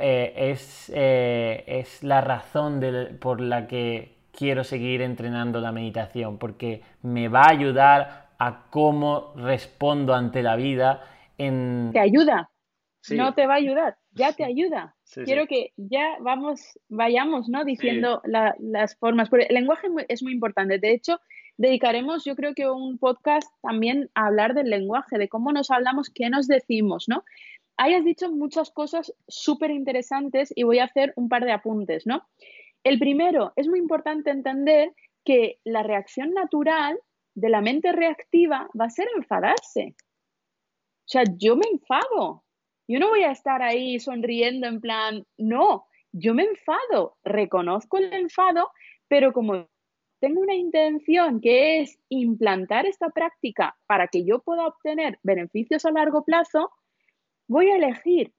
[0.00, 2.80] eh, es, eh, es, la razón
[3.20, 9.32] por la que quiero seguir entrenando la meditación, porque me va a ayudar a cómo
[9.36, 11.02] respondo ante la vida
[11.36, 11.90] en...
[11.92, 12.48] Te ayuda,
[13.10, 14.96] no te va a ayudar, ya te ayuda.
[15.24, 17.64] Quiero que ya vamos, vayamos, ¿no?
[17.64, 20.78] Diciendo las formas, porque el lenguaje es muy importante.
[20.78, 21.20] De hecho,
[21.56, 26.10] dedicaremos, yo creo que un podcast también a hablar del lenguaje, de cómo nos hablamos,
[26.10, 27.24] qué nos decimos, ¿no?
[27.76, 32.26] hayas dicho muchas cosas súper interesantes y voy a hacer un par de apuntes, ¿no?
[32.84, 34.94] El primero, es muy importante entender
[35.24, 36.98] que la reacción natural
[37.34, 39.96] de la mente reactiva va a ser enfadarse.
[39.98, 42.44] O sea, yo me enfado.
[42.88, 48.12] Yo no voy a estar ahí sonriendo en plan, no, yo me enfado, reconozco el
[48.12, 48.70] enfado,
[49.08, 49.68] pero como
[50.20, 55.90] tengo una intención que es implantar esta práctica para que yo pueda obtener beneficios a
[55.90, 56.70] largo plazo,
[57.48, 58.32] voy a elegir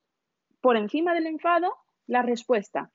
[0.61, 1.75] por encima del enfado
[2.07, 2.91] la respuesta.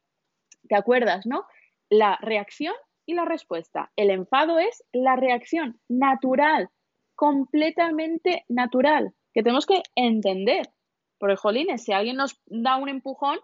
[0.69, 1.45] ¿Te acuerdas, no?
[1.89, 2.75] La reacción
[3.07, 3.93] y la respuesta.
[3.97, 6.71] El enfado es la reacción natural,
[7.15, 10.69] completamente natural, que tenemos que entender.
[11.23, 13.39] Porque, jolines, si alguien nos da un empujón,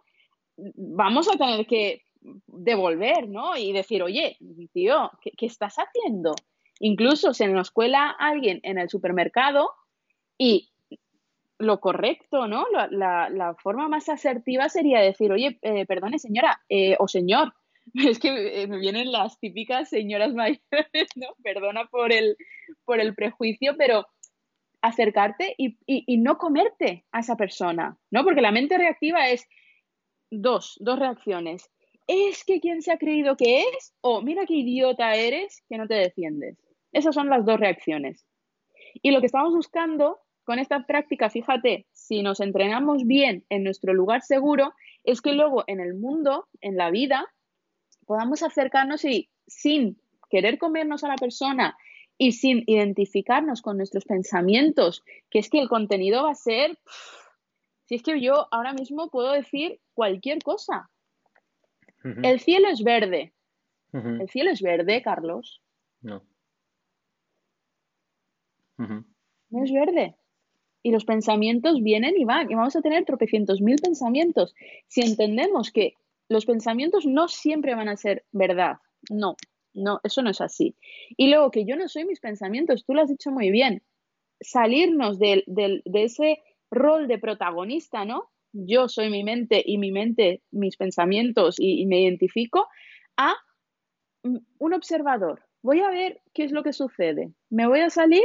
[0.56, 2.02] vamos a tener que
[2.48, 3.56] devolver, ¿no?
[3.56, 4.36] Y decir, oye,
[4.72, 6.34] tío, ¿qué, estás haciendo?
[6.80, 9.70] Incluso si nos cuela alguien en el supermercado
[10.36, 10.70] y
[11.58, 12.66] lo correcto, ¿no?
[12.90, 17.54] La, la, forma más asertiva sería decir, oye, eh, perdone señora eh, o señor.
[17.94, 20.58] Es que eh, me vienen las típicas señoras mayores,
[21.14, 21.28] ¿no?
[21.44, 22.36] Perdona por el,
[22.84, 24.08] por el prejuicio, pero
[24.82, 25.76] acercarte y,
[26.18, 28.24] no comerte a esa persona, ¿no?
[28.24, 29.46] Porque la mente reactiva es
[30.30, 31.70] dos, dos reacciones.
[32.06, 33.94] ¿Es que quien se ha creído que es?
[34.00, 36.56] O mira qué idiota eres que no te defiendes.
[36.92, 38.24] Esas son las dos reacciones.
[39.02, 43.92] Y lo que estamos buscando con esta práctica, fíjate, si nos entrenamos bien en nuestro
[43.92, 44.72] lugar seguro,
[45.04, 47.26] es que luego en el mundo, en la vida,
[48.06, 50.00] podamos acercarnos y sin
[50.30, 51.76] querer comernos a la persona
[52.18, 56.78] y sin identificarnos con nuestros pensamientos, que es que el contenido va a ser,
[57.86, 60.90] si es que yo ahora mismo puedo decir cualquier cosa.
[62.02, 63.32] El cielo es verde.
[63.92, 65.62] ¿El cielo es verde, Carlos?
[66.00, 66.22] No.
[68.76, 70.16] No es verde
[70.82, 74.54] y los pensamientos vienen y van y vamos a tener tropecientos mil pensamientos.
[74.86, 75.94] Si entendemos que
[76.28, 78.78] los pensamientos no siempre van a ser verdad,
[79.10, 79.36] no,
[79.74, 80.76] no, eso no es así.
[81.16, 83.82] Y luego que yo no soy mis pensamientos, tú lo has dicho muy bien.
[84.40, 85.44] salirnos de,
[85.94, 86.38] ese
[86.70, 88.30] rol de protagonista, ¿no?
[88.52, 92.68] Yo soy mi mente y mi mente, mis pensamientos y, me identifico,
[93.16, 93.34] a
[94.22, 95.42] un observador.
[95.62, 97.32] Voy a ver qué es lo que sucede.
[97.50, 98.24] Me voy a salir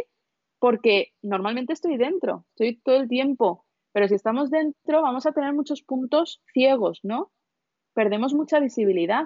[0.60, 5.54] porque normalmente estoy dentro, estoy todo el tiempo, pero si estamos dentro vamos a tener
[5.54, 7.32] muchos puntos ciegos, ¿no?
[7.94, 9.26] Perdemos mucha visibilidad.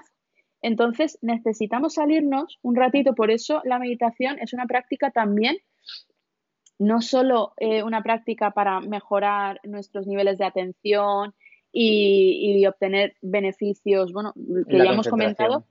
[0.62, 5.58] Entonces necesitamos salirnos un ratito, por eso la meditación es una práctica también
[6.80, 11.34] no solo eh, una práctica para mejorar nuestros niveles de atención
[11.72, 14.34] y, obtener beneficios, bueno,
[14.68, 15.66] que ya hemos comentado,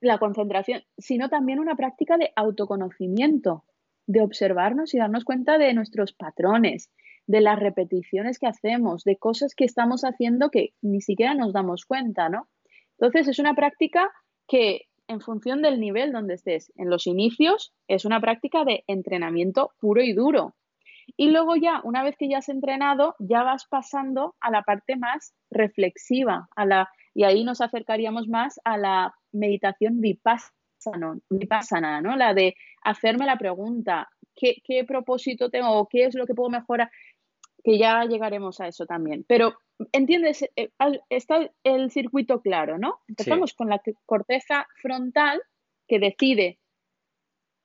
[0.00, 3.64] la concentración, sino también una práctica de autoconocimiento,
[4.06, 6.90] de observarnos y darnos cuenta de nuestros patrones,
[7.26, 11.84] de las repeticiones que hacemos, de cosas que estamos haciendo que ni siquiera nos damos
[11.86, 12.48] cuenta, ¿no?
[12.98, 14.10] Entonces es una práctica
[14.46, 16.72] que en función del nivel donde estés.
[16.76, 20.54] En los inicios es una práctica de entrenamiento puro y duro.
[21.16, 24.96] Y luego ya, una vez que ya has entrenado, ya vas pasando a la parte
[24.96, 32.16] más reflexiva, a la, y ahí nos acercaríamos más a la meditación vipassana, vipassana ¿no?
[32.16, 36.48] La de hacerme la pregunta, ¿qué, ¿qué propósito tengo o qué es lo que puedo
[36.48, 36.90] mejorar?
[37.64, 39.24] Que ya llegaremos a eso también.
[39.26, 39.54] Pero
[39.92, 40.42] ¿Entiendes?
[40.56, 40.70] Eh,
[41.10, 43.00] está el circuito claro, ¿no?
[43.08, 45.42] Empezamos con la corteza frontal
[45.88, 46.60] que decide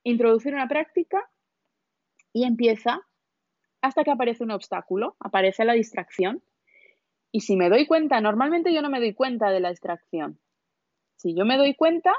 [0.03, 1.29] introducir una práctica
[2.33, 3.01] y empieza
[3.81, 6.43] hasta que aparece un obstáculo, aparece la distracción.
[7.31, 10.39] Y si me doy cuenta, normalmente yo no me doy cuenta de la distracción.
[11.15, 12.13] Si yo me doy cuenta,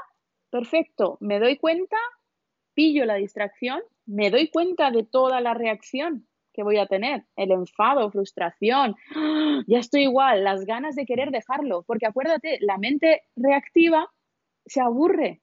[0.49, 1.97] perfecto, me doy cuenta,
[2.73, 7.51] pillo la distracción, me doy cuenta de toda la reacción que voy a tener, el
[7.51, 8.95] enfado, frustración,
[9.67, 14.09] ya estoy igual, las ganas de querer dejarlo, porque acuérdate, la mente reactiva
[14.65, 15.41] se aburre,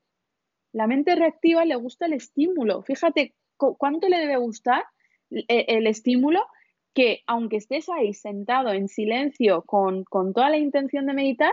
[0.72, 4.84] la mente reactiva le gusta el estímulo, fíjate cuánto le debe gustar
[5.30, 6.46] e, el, estímulo
[6.94, 11.52] que aunque estés ahí sentado en silencio con, con toda la intención de meditar,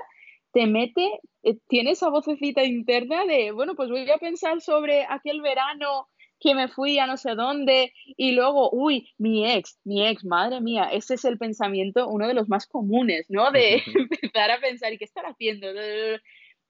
[0.51, 5.41] te mete, eh, tiene esa vocecita interna de, bueno, pues voy a pensar sobre aquel
[5.41, 6.07] verano
[6.45, 10.61] que me fui a no sé dónde y luego, uy, mi ex, mi ex, madre
[10.61, 13.51] mía, ese es el pensamiento, uno de los más comunes, ¿no?
[13.51, 13.81] De
[14.21, 15.67] empezar a pensar, ¿y qué estar haciendo?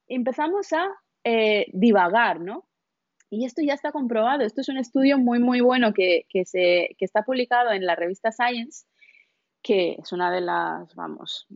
[0.08, 0.88] Empezamos a
[1.24, 2.66] eh, divagar, ¿no?
[3.28, 7.04] Y esto ya está comprobado, esto es un estudio muy, muy bueno que, se, que
[7.04, 8.86] está publicado en la revista Science,
[9.62, 11.46] que es una de las, vamos,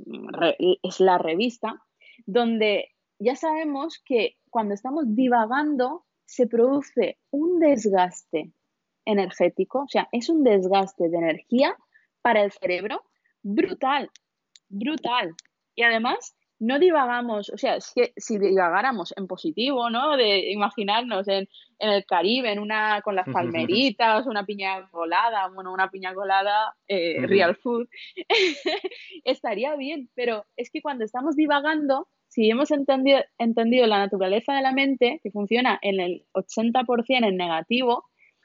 [0.83, 1.83] es la revista,
[2.27, 8.53] donde ya sabemos que cuando estamos divagando se produce un desgaste
[9.05, 11.77] energético, o sea, es un desgaste de energía
[12.23, 13.03] para el cerebro
[13.43, 14.11] brutal,
[14.69, 15.35] brutal.
[15.75, 20.17] Y además, no divagamos, o sea, es que si divagáramos en positivo, ¿no?
[20.17, 21.49] De imaginarnos en,
[21.81, 27.27] el Caribe, en una, con las palmeritas, una piña colada, bueno, una piña colada, eh,
[27.27, 27.89] real food,
[29.25, 34.63] estaría bien, pero es que cuando estamos divagando, si hemos entendido, entendido la naturaleza de
[34.63, 38.05] la mente, que funciona en el 80% en negativo,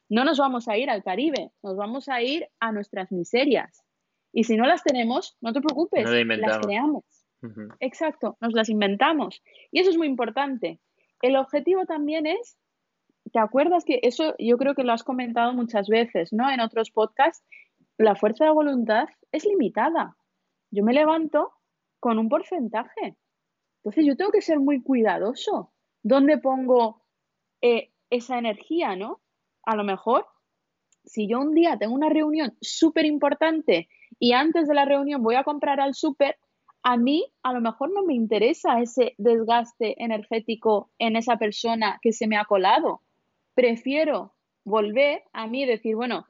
[0.09, 3.83] no nos vamos a ir al Caribe, nos vamos a ir a nuestras miserias.
[4.33, 7.03] Y si no las tenemos, no te preocupes, las creamos.
[7.79, 9.43] Exacto, nos las inventamos.
[9.71, 10.79] Y eso es muy importante.
[11.21, 12.57] El objetivo también es,
[13.31, 16.49] ¿te acuerdas que eso yo creo que lo has comentado muchas veces, ¿no?
[16.49, 17.45] En otros podcasts,
[17.99, 20.17] la fuerza de voluntad es limitada.
[20.71, 21.53] Yo me levanto
[21.99, 23.15] con un porcentaje.
[23.85, 25.71] Entonces yo tengo que ser muy cuidadoso.
[26.01, 27.03] ¿Dónde pongo
[27.61, 29.21] eh, esa energía, no?
[29.61, 30.25] A lo mejor,
[31.03, 35.35] si yo un día tengo una reunión súper importante y antes de la reunión voy
[35.35, 36.35] a comprar al súper,
[36.81, 42.11] a mí a lo mejor no me interesa ese desgaste energético en esa persona que
[42.11, 43.01] se me ha colado.
[43.53, 44.33] Prefiero
[44.63, 46.25] volver a mí y decir, bueno,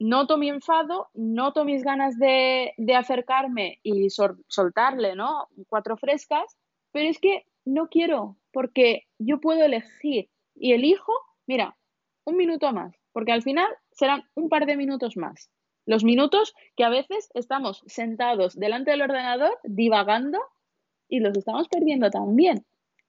[0.00, 5.46] noto mi enfado, noto mis ganas de, acercarme y soltarle, ¿no?
[5.68, 6.56] Cuatro frescas,
[6.90, 11.12] pero es que no quiero, porque yo puedo elegir y elijo,
[11.46, 11.76] mira,
[12.24, 15.50] un minuto más, porque al final serán un par de minutos más.
[15.86, 20.38] Los minutos que a veces estamos sentados delante del ordenador divagando
[21.08, 22.64] y los estamos perdiendo también.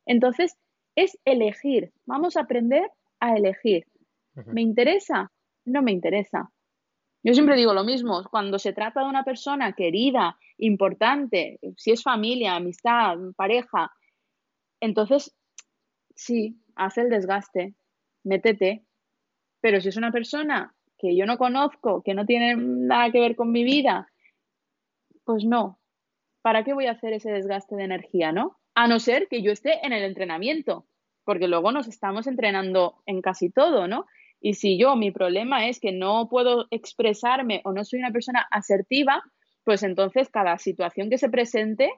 [0.05, 0.57] Entonces,
[0.95, 1.93] es elegir.
[2.05, 2.89] Vamos a aprender
[3.19, 3.85] a elegir.
[4.45, 5.31] ¿Me interesa?
[5.65, 6.51] No me interesa.
[7.23, 12.01] Yo siempre digo lo mismo, cuando se trata de una persona querida, importante, si es
[12.01, 13.91] familia, amistad, pareja,
[14.79, 15.35] entonces
[16.15, 17.75] sí, hace el desgaste,
[18.23, 18.85] métete.
[19.61, 23.35] Pero si es una persona que yo no conozco, que no tiene nada que ver
[23.35, 24.11] con mi vida,
[25.23, 25.79] pues no.
[26.41, 28.57] ¿Para qué voy a hacer ese desgaste de energía, no?
[28.73, 30.87] A no ser que yo esté en el entrenamiento,
[31.23, 34.07] porque luego nos estamos entrenando en casi todo, ¿no?
[34.41, 38.47] Y si yo, mi problema es que no puedo expresarme o no soy una persona
[38.49, 39.23] asertiva,
[39.63, 41.91] pues entonces cada situación que se presente,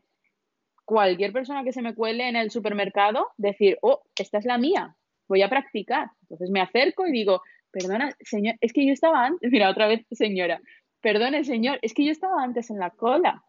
[0.83, 4.97] cualquier persona que se me cuele en el supermercado, decir, oh, esta es la mía,
[5.29, 6.09] voy a practicar.
[6.23, 7.41] Entonces me acerco y digo,
[7.71, 10.61] perdona, señor, es que yo estaba antes, mira, otra vez, señora,
[10.99, 13.43] perdone, señor, es que yo estaba antes en la cola.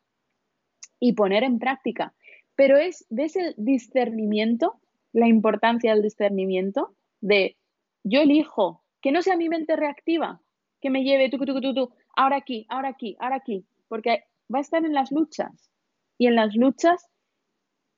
[1.00, 2.14] Y poner en práctica.
[2.54, 4.80] Pero es, ¿ves el discernimiento?
[5.12, 7.56] La importancia del discernimiento de
[8.04, 10.40] yo elijo que no sea mi mente reactiva,
[10.80, 14.60] que me lleve tú, tú, tú, tú, ahora aquí, ahora aquí, ahora aquí, porque va
[14.60, 15.70] a estar en las luchas
[16.16, 17.06] y en las luchas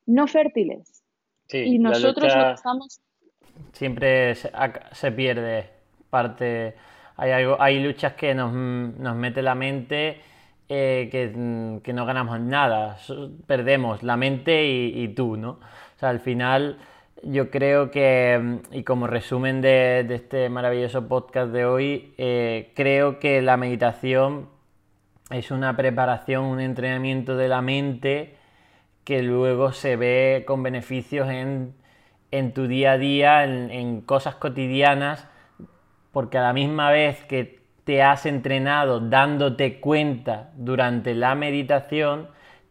[0.05, 1.05] no fértiles.
[1.53, 3.01] y nosotros estamos...
[3.73, 5.71] Siempre se, pierde
[6.11, 6.75] parte.
[7.17, 10.21] Hay, algo, hay luchas que nos, mete la mente
[10.69, 12.99] eh, que, no ganamos nada.
[13.47, 15.51] Perdemos la mente y, y tú, ¿no?
[15.51, 16.79] O sea, al final
[17.23, 23.43] yo creo que, y como resumen de, este maravilloso podcast de hoy, eh, creo que
[23.43, 24.49] la meditación
[25.31, 28.37] es una preparación, un entrenamiento de la mente
[29.05, 31.75] que luego se ve con beneficios en,
[32.53, 35.27] tu día a día, en, en cosas cotidianas,
[36.13, 42.29] porque a la misma vez que te has entrenado dándote cuenta durante la meditación,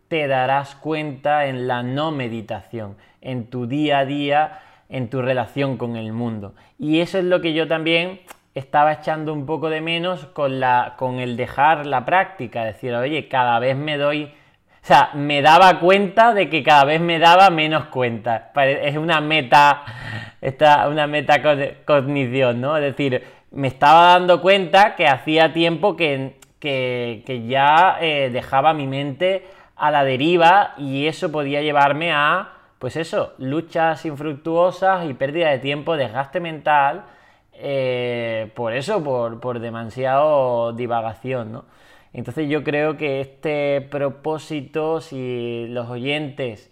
[0.08, 2.96] te darás cuenta en la no meditación
[3.26, 6.54] en tu día a día, en tu relación con el mundo.
[6.80, 8.22] Y eso es lo que yo también
[8.54, 13.28] estaba echando un poco de menos con, la, con el dejar la práctica, decir, oye,
[13.28, 17.50] cada vez me doy, o sea, me daba cuenta de que cada vez me daba
[17.50, 18.52] menos cuenta.
[18.56, 19.84] Es una meta,
[20.40, 21.42] esta, una meta
[21.84, 22.78] cognición, ¿no?
[22.78, 26.36] Es decir, me estaba dando cuenta que hacía tiempo que,
[27.48, 29.44] ya eh, dejaba mi mente
[29.76, 35.60] a la deriva y eso podía llevarme a pues eso, luchas infructuosas y pérdida de
[35.60, 37.06] tiempo, desgaste mental,
[37.54, 41.66] eh, por eso, por, demasiado divagación, ¿no?
[42.14, 46.72] Entonces yo creo que este propósito, si los oyentes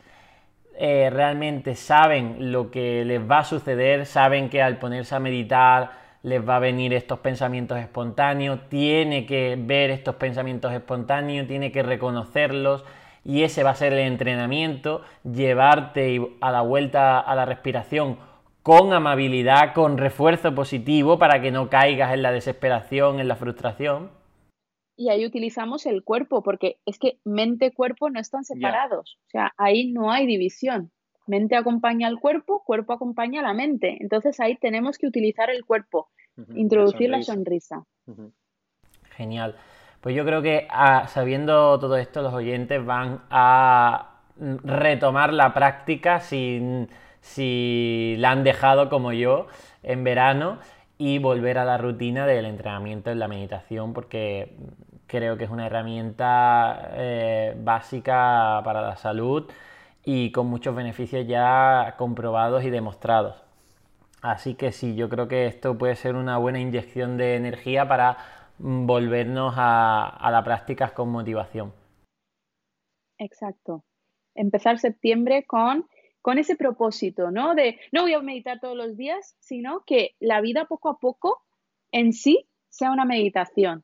[0.77, 6.02] eh, realmente saben lo que les va a suceder, saben que al ponerse a meditar
[6.23, 11.83] les va a venir estos pensamientos espontáneos, tiene que ver estos pensamientos espontáneos, tiene que
[11.83, 12.85] reconocerlos,
[13.25, 18.17] y ese va a ser el entrenamiento, llevarte a la vuelta a la respiración
[18.63, 24.09] con amabilidad, con refuerzo positivo para que no caigas en la desesperación, en la frustración.
[24.95, 29.91] Y ahí utilizamos el cuerpo, porque es que mente-cuerpo no están separados, o sea, ahí
[29.91, 30.91] no hay división.
[31.25, 33.97] Mente acompaña al cuerpo, cuerpo acompaña a la mente.
[33.99, 36.09] Entonces ahí tenemos que utilizar el cuerpo,
[36.55, 37.85] introducir la sonrisa.
[39.15, 39.55] Genial.
[40.01, 46.19] Pues yo creo que ah, sabiendo todo esto, los oyentes van a retomar la práctica
[46.19, 46.87] si,
[47.21, 49.47] si la han dejado como yo
[49.81, 50.59] en verano
[50.97, 54.57] y volver a la rutina del entrenamiento en la meditación porque
[55.07, 59.49] creo que es una herramienta eh, básica para la salud
[60.05, 63.43] y con muchos beneficios ya comprobados y demostrados.
[64.21, 68.17] Así que sí, yo creo que esto puede ser una buena inyección de energía para
[68.57, 71.73] volvernos a, la práctica con motivación.
[73.17, 73.83] Exacto.
[74.35, 75.87] Empezar septiembre con,
[76.21, 77.53] con ese propósito, ¿no?
[77.53, 81.41] De no voy a meditar todos los días, sino que la vida poco a poco
[81.91, 83.83] en sí sea una meditación.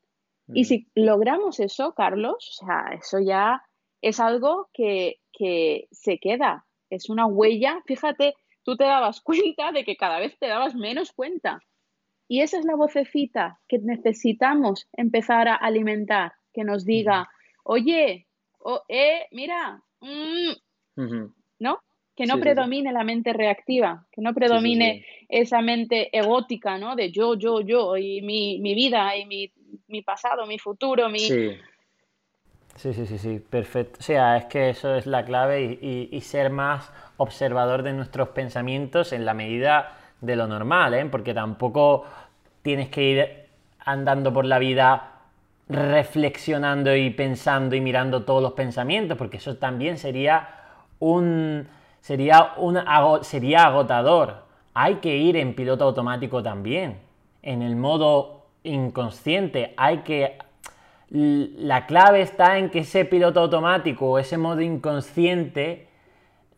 [0.52, 3.62] Y si logramos eso, Carlos, o sea, eso ya
[4.02, 7.82] es algo que, que se queda, es una huella.
[7.86, 11.64] Fíjate, tú te dabas cuenta de que cada vez te dabas menos cuenta.
[12.28, 17.28] Y esa es la vocecita que necesitamos empezar a alimentar, que nos diga,
[17.64, 18.28] oye,
[18.90, 20.52] eh, mira, mm",
[21.60, 21.80] ¿no?
[22.16, 26.96] Que no predomine la mente reactiva, que no predomine esa mente egótica, ¿no?
[26.98, 29.26] De yo, yo, yo, y mi, vida, y
[29.88, 31.20] mi, pasado, mi futuro, mi...
[32.82, 32.94] Sí.
[32.94, 33.98] Sí, sí, sí, perfecto.
[34.00, 39.12] O sea, es que eso es la clave y ser más observador de nuestros pensamientos
[39.12, 41.06] en la medida de lo normal, ¿eh?
[41.06, 42.06] porque tampoco
[42.62, 43.30] tienes que ir
[43.80, 45.12] andando por la vida
[45.68, 50.50] reflexionando y pensando y mirando todos los pensamientos, porque eso también sería
[51.00, 51.68] un
[52.02, 52.80] sería un
[53.22, 54.46] sería agotador.
[54.74, 57.00] Hay que ir en piloto automático también,
[57.44, 59.74] en el modo inconsciente.
[59.78, 60.38] Hay que
[61.12, 65.88] la clave está en que ese piloto automático o ese modo inconsciente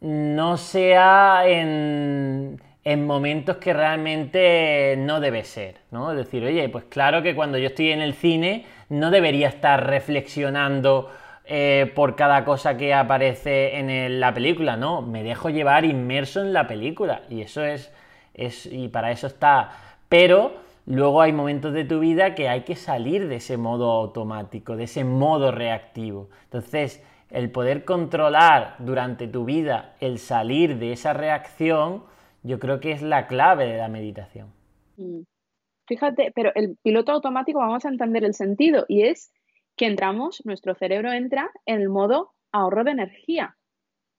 [0.01, 6.11] no sea en en momentos que realmente no debe ser, ¿no?
[6.11, 9.85] Es decir, oye, pues claro que cuando yo estoy en el cine no debería estar
[9.87, 11.11] reflexionando
[11.45, 16.53] eh, por cada cosa que aparece en la película, no, me dejo llevar inmerso en
[16.53, 17.91] la película y eso es,
[18.33, 19.69] es y para eso está,
[20.09, 20.53] pero
[20.85, 24.85] luego hay momentos de tu vida que hay que salir de ese modo automático, de
[24.85, 26.29] ese modo reactivo.
[26.45, 32.03] Entonces, el poder controlar durante tu vida el salir de esa reacción,
[32.43, 34.53] yo creo que es la clave de la meditación.
[34.97, 35.21] Mm.
[35.87, 39.33] Fíjate, pero el piloto automático vamos a entender el sentido y es
[39.75, 43.57] que entramos, nuestro cerebro entra en el modo ahorro de energía.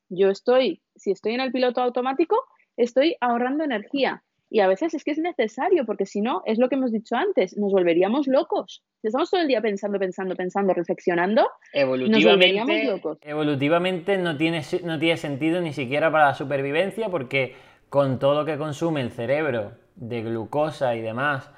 [0.08, 2.36] Yo estoy, si estoy en el piloto automático,
[2.76, 4.22] estoy ahorrando energía.
[4.52, 7.16] Y a veces es que es necesario, porque si no, es lo que hemos dicho
[7.16, 8.84] antes, nos volveríamos locos.
[9.00, 13.18] Si estamos todo el día pensando, pensando, pensando, reflexionando, nos volveríamos locos.
[13.22, 17.56] Evolutivamente no tiene, no tiene sentido ni siquiera para la supervivencia, porque
[17.88, 21.50] con todo lo que consume el cerebro de glucosa y demás,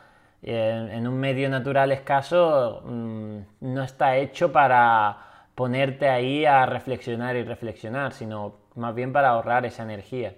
[0.42, 7.42] en, un medio natural escaso, mm, no está hecho para ponerte ahí a reflexionar y
[7.42, 10.36] reflexionar, sino más bien para ahorrar esa energía.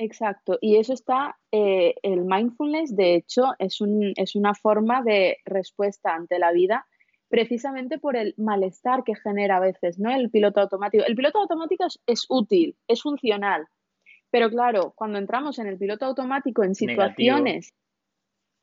[0.00, 5.38] Exacto, y eso está, eh, el mindfulness de hecho es, un, es una forma de
[5.44, 6.86] respuesta ante la vida
[7.28, 10.10] precisamente por el malestar que genera a veces, ¿no?
[10.10, 11.04] El piloto automático.
[11.04, 13.66] El piloto automático es, útil, es funcional,
[14.30, 17.74] pero claro, cuando entramos en el piloto automático en situaciones,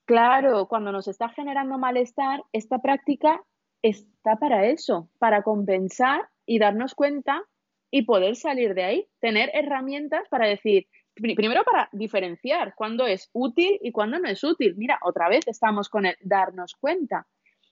[0.05, 3.43] claro, cuando nos está generando malestar, esta práctica
[3.81, 7.43] está para eso, para compensar y darnos cuenta
[7.91, 13.79] y poder salir de ahí, tener herramientas para decir, primero para diferenciar cuándo es útil
[13.81, 14.75] y cuándo no es útil.
[14.77, 17.27] Mira, otra vez estamos con el darnos cuenta.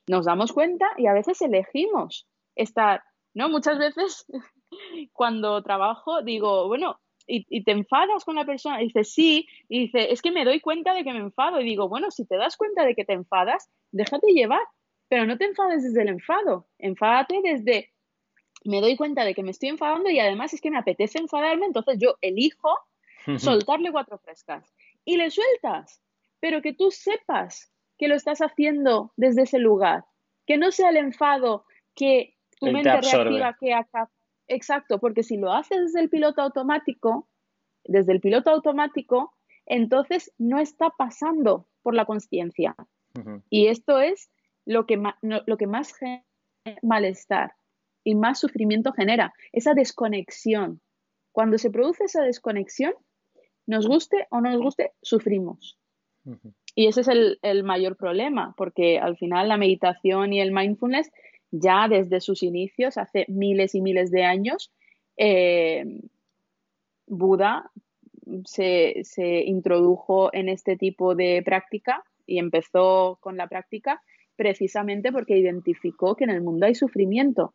[0.07, 3.49] Nos damos cuenta y a veces elegimos estar, ¿no?
[3.49, 4.25] Muchas veces
[5.13, 10.11] cuando trabajo digo, bueno, y, te enfadas con la persona, y dice sí, y dice,
[10.11, 12.57] es que me doy cuenta de que me enfado, y digo, bueno, si te das
[12.57, 14.61] cuenta de que te enfadas, déjate llevar,
[15.07, 17.93] pero no te enfades desde el enfado, enfádate desde,
[18.65, 21.65] me doy cuenta de que me estoy enfadando y además es que me apetece enfadarme,
[21.65, 22.77] entonces yo elijo
[23.37, 24.73] soltarle cuatro frescas
[25.05, 26.01] y le sueltas,
[26.39, 30.05] pero que tú sepas que lo estás haciendo desde ese lugar,
[30.45, 31.65] que no sea el enfado
[31.95, 34.09] que tu mente reactiva que acá.
[34.47, 37.29] Exacto, porque si lo haces desde el piloto automático,
[37.85, 39.33] desde el piloto automático,
[39.65, 42.75] entonces no está pasando por la conciencia.
[43.49, 44.31] Y esto es
[44.65, 45.93] lo que, lo que más
[46.81, 47.53] malestar
[48.03, 50.81] y más sufrimiento genera, esa desconexión.
[51.31, 52.93] Cuando se produce esa desconexión,
[53.65, 55.77] nos guste o no nos guste, sufrimos.
[56.75, 57.07] Y ese es
[57.41, 61.11] el, mayor problema, porque al final la meditación y el mindfulness
[61.51, 64.71] ya desde sus inicios, hace miles y miles de años,
[65.17, 65.85] eh,
[67.05, 67.71] Buda
[68.45, 74.01] se, se, introdujo en este tipo de práctica y empezó con la práctica
[74.35, 77.53] precisamente porque identificó que en el mundo hay sufrimiento.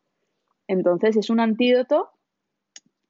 [0.67, 2.11] Entonces es un antídoto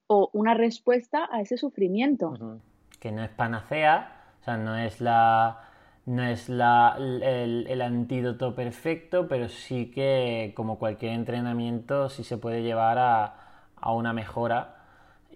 [0.08, 2.60] o una respuesta a ese sufrimiento
[3.00, 5.64] que no es panacea, o sea, no es la
[6.06, 12.62] no es la, el, antídoto perfecto, pero sí que como cualquier entrenamiento sí se puede
[12.62, 13.34] llevar a,
[13.76, 14.76] a una mejora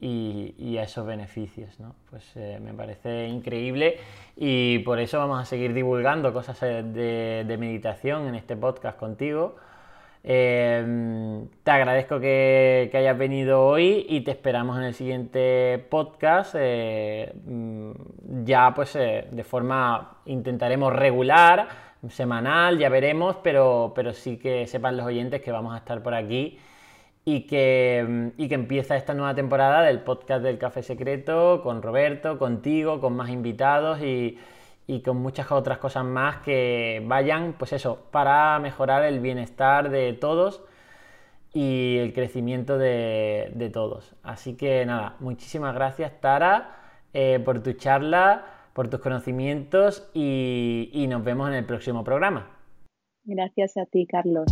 [0.00, 1.78] y, a esos beneficios.
[1.78, 1.94] ¿no?
[2.10, 3.98] Pues eh, me parece increíble
[4.36, 9.56] y por eso vamos a seguir divulgando cosas de, de meditación en este podcast contigo.
[10.26, 16.54] Em, te agradezco que, hayas venido hoy y te esperamos en el siguiente podcast.
[16.58, 17.92] Eh, mm,
[18.44, 21.68] ya pues eh, de forma intentaremos regular,
[22.08, 26.14] semanal, ya veremos, pero, pero sí que sepan los oyentes que vamos a estar por
[26.14, 26.58] aquí
[27.24, 31.82] y que, mm, y que empieza esta nueva temporada del podcast del Café Secreto con
[31.82, 34.38] Roberto, contigo, con más invitados y
[34.86, 40.12] y con muchas otras cosas más que vayan, pues eso, para mejorar el bienestar de
[40.12, 40.62] todos
[41.52, 44.14] y el crecimiento de, todos.
[44.22, 46.76] Así que nada, muchísimas gracias Tara
[47.12, 52.54] eh, por tu charla, por tus conocimientos y nos vemos en el próximo programa.
[53.24, 54.46] Gracias a ti, Carlos.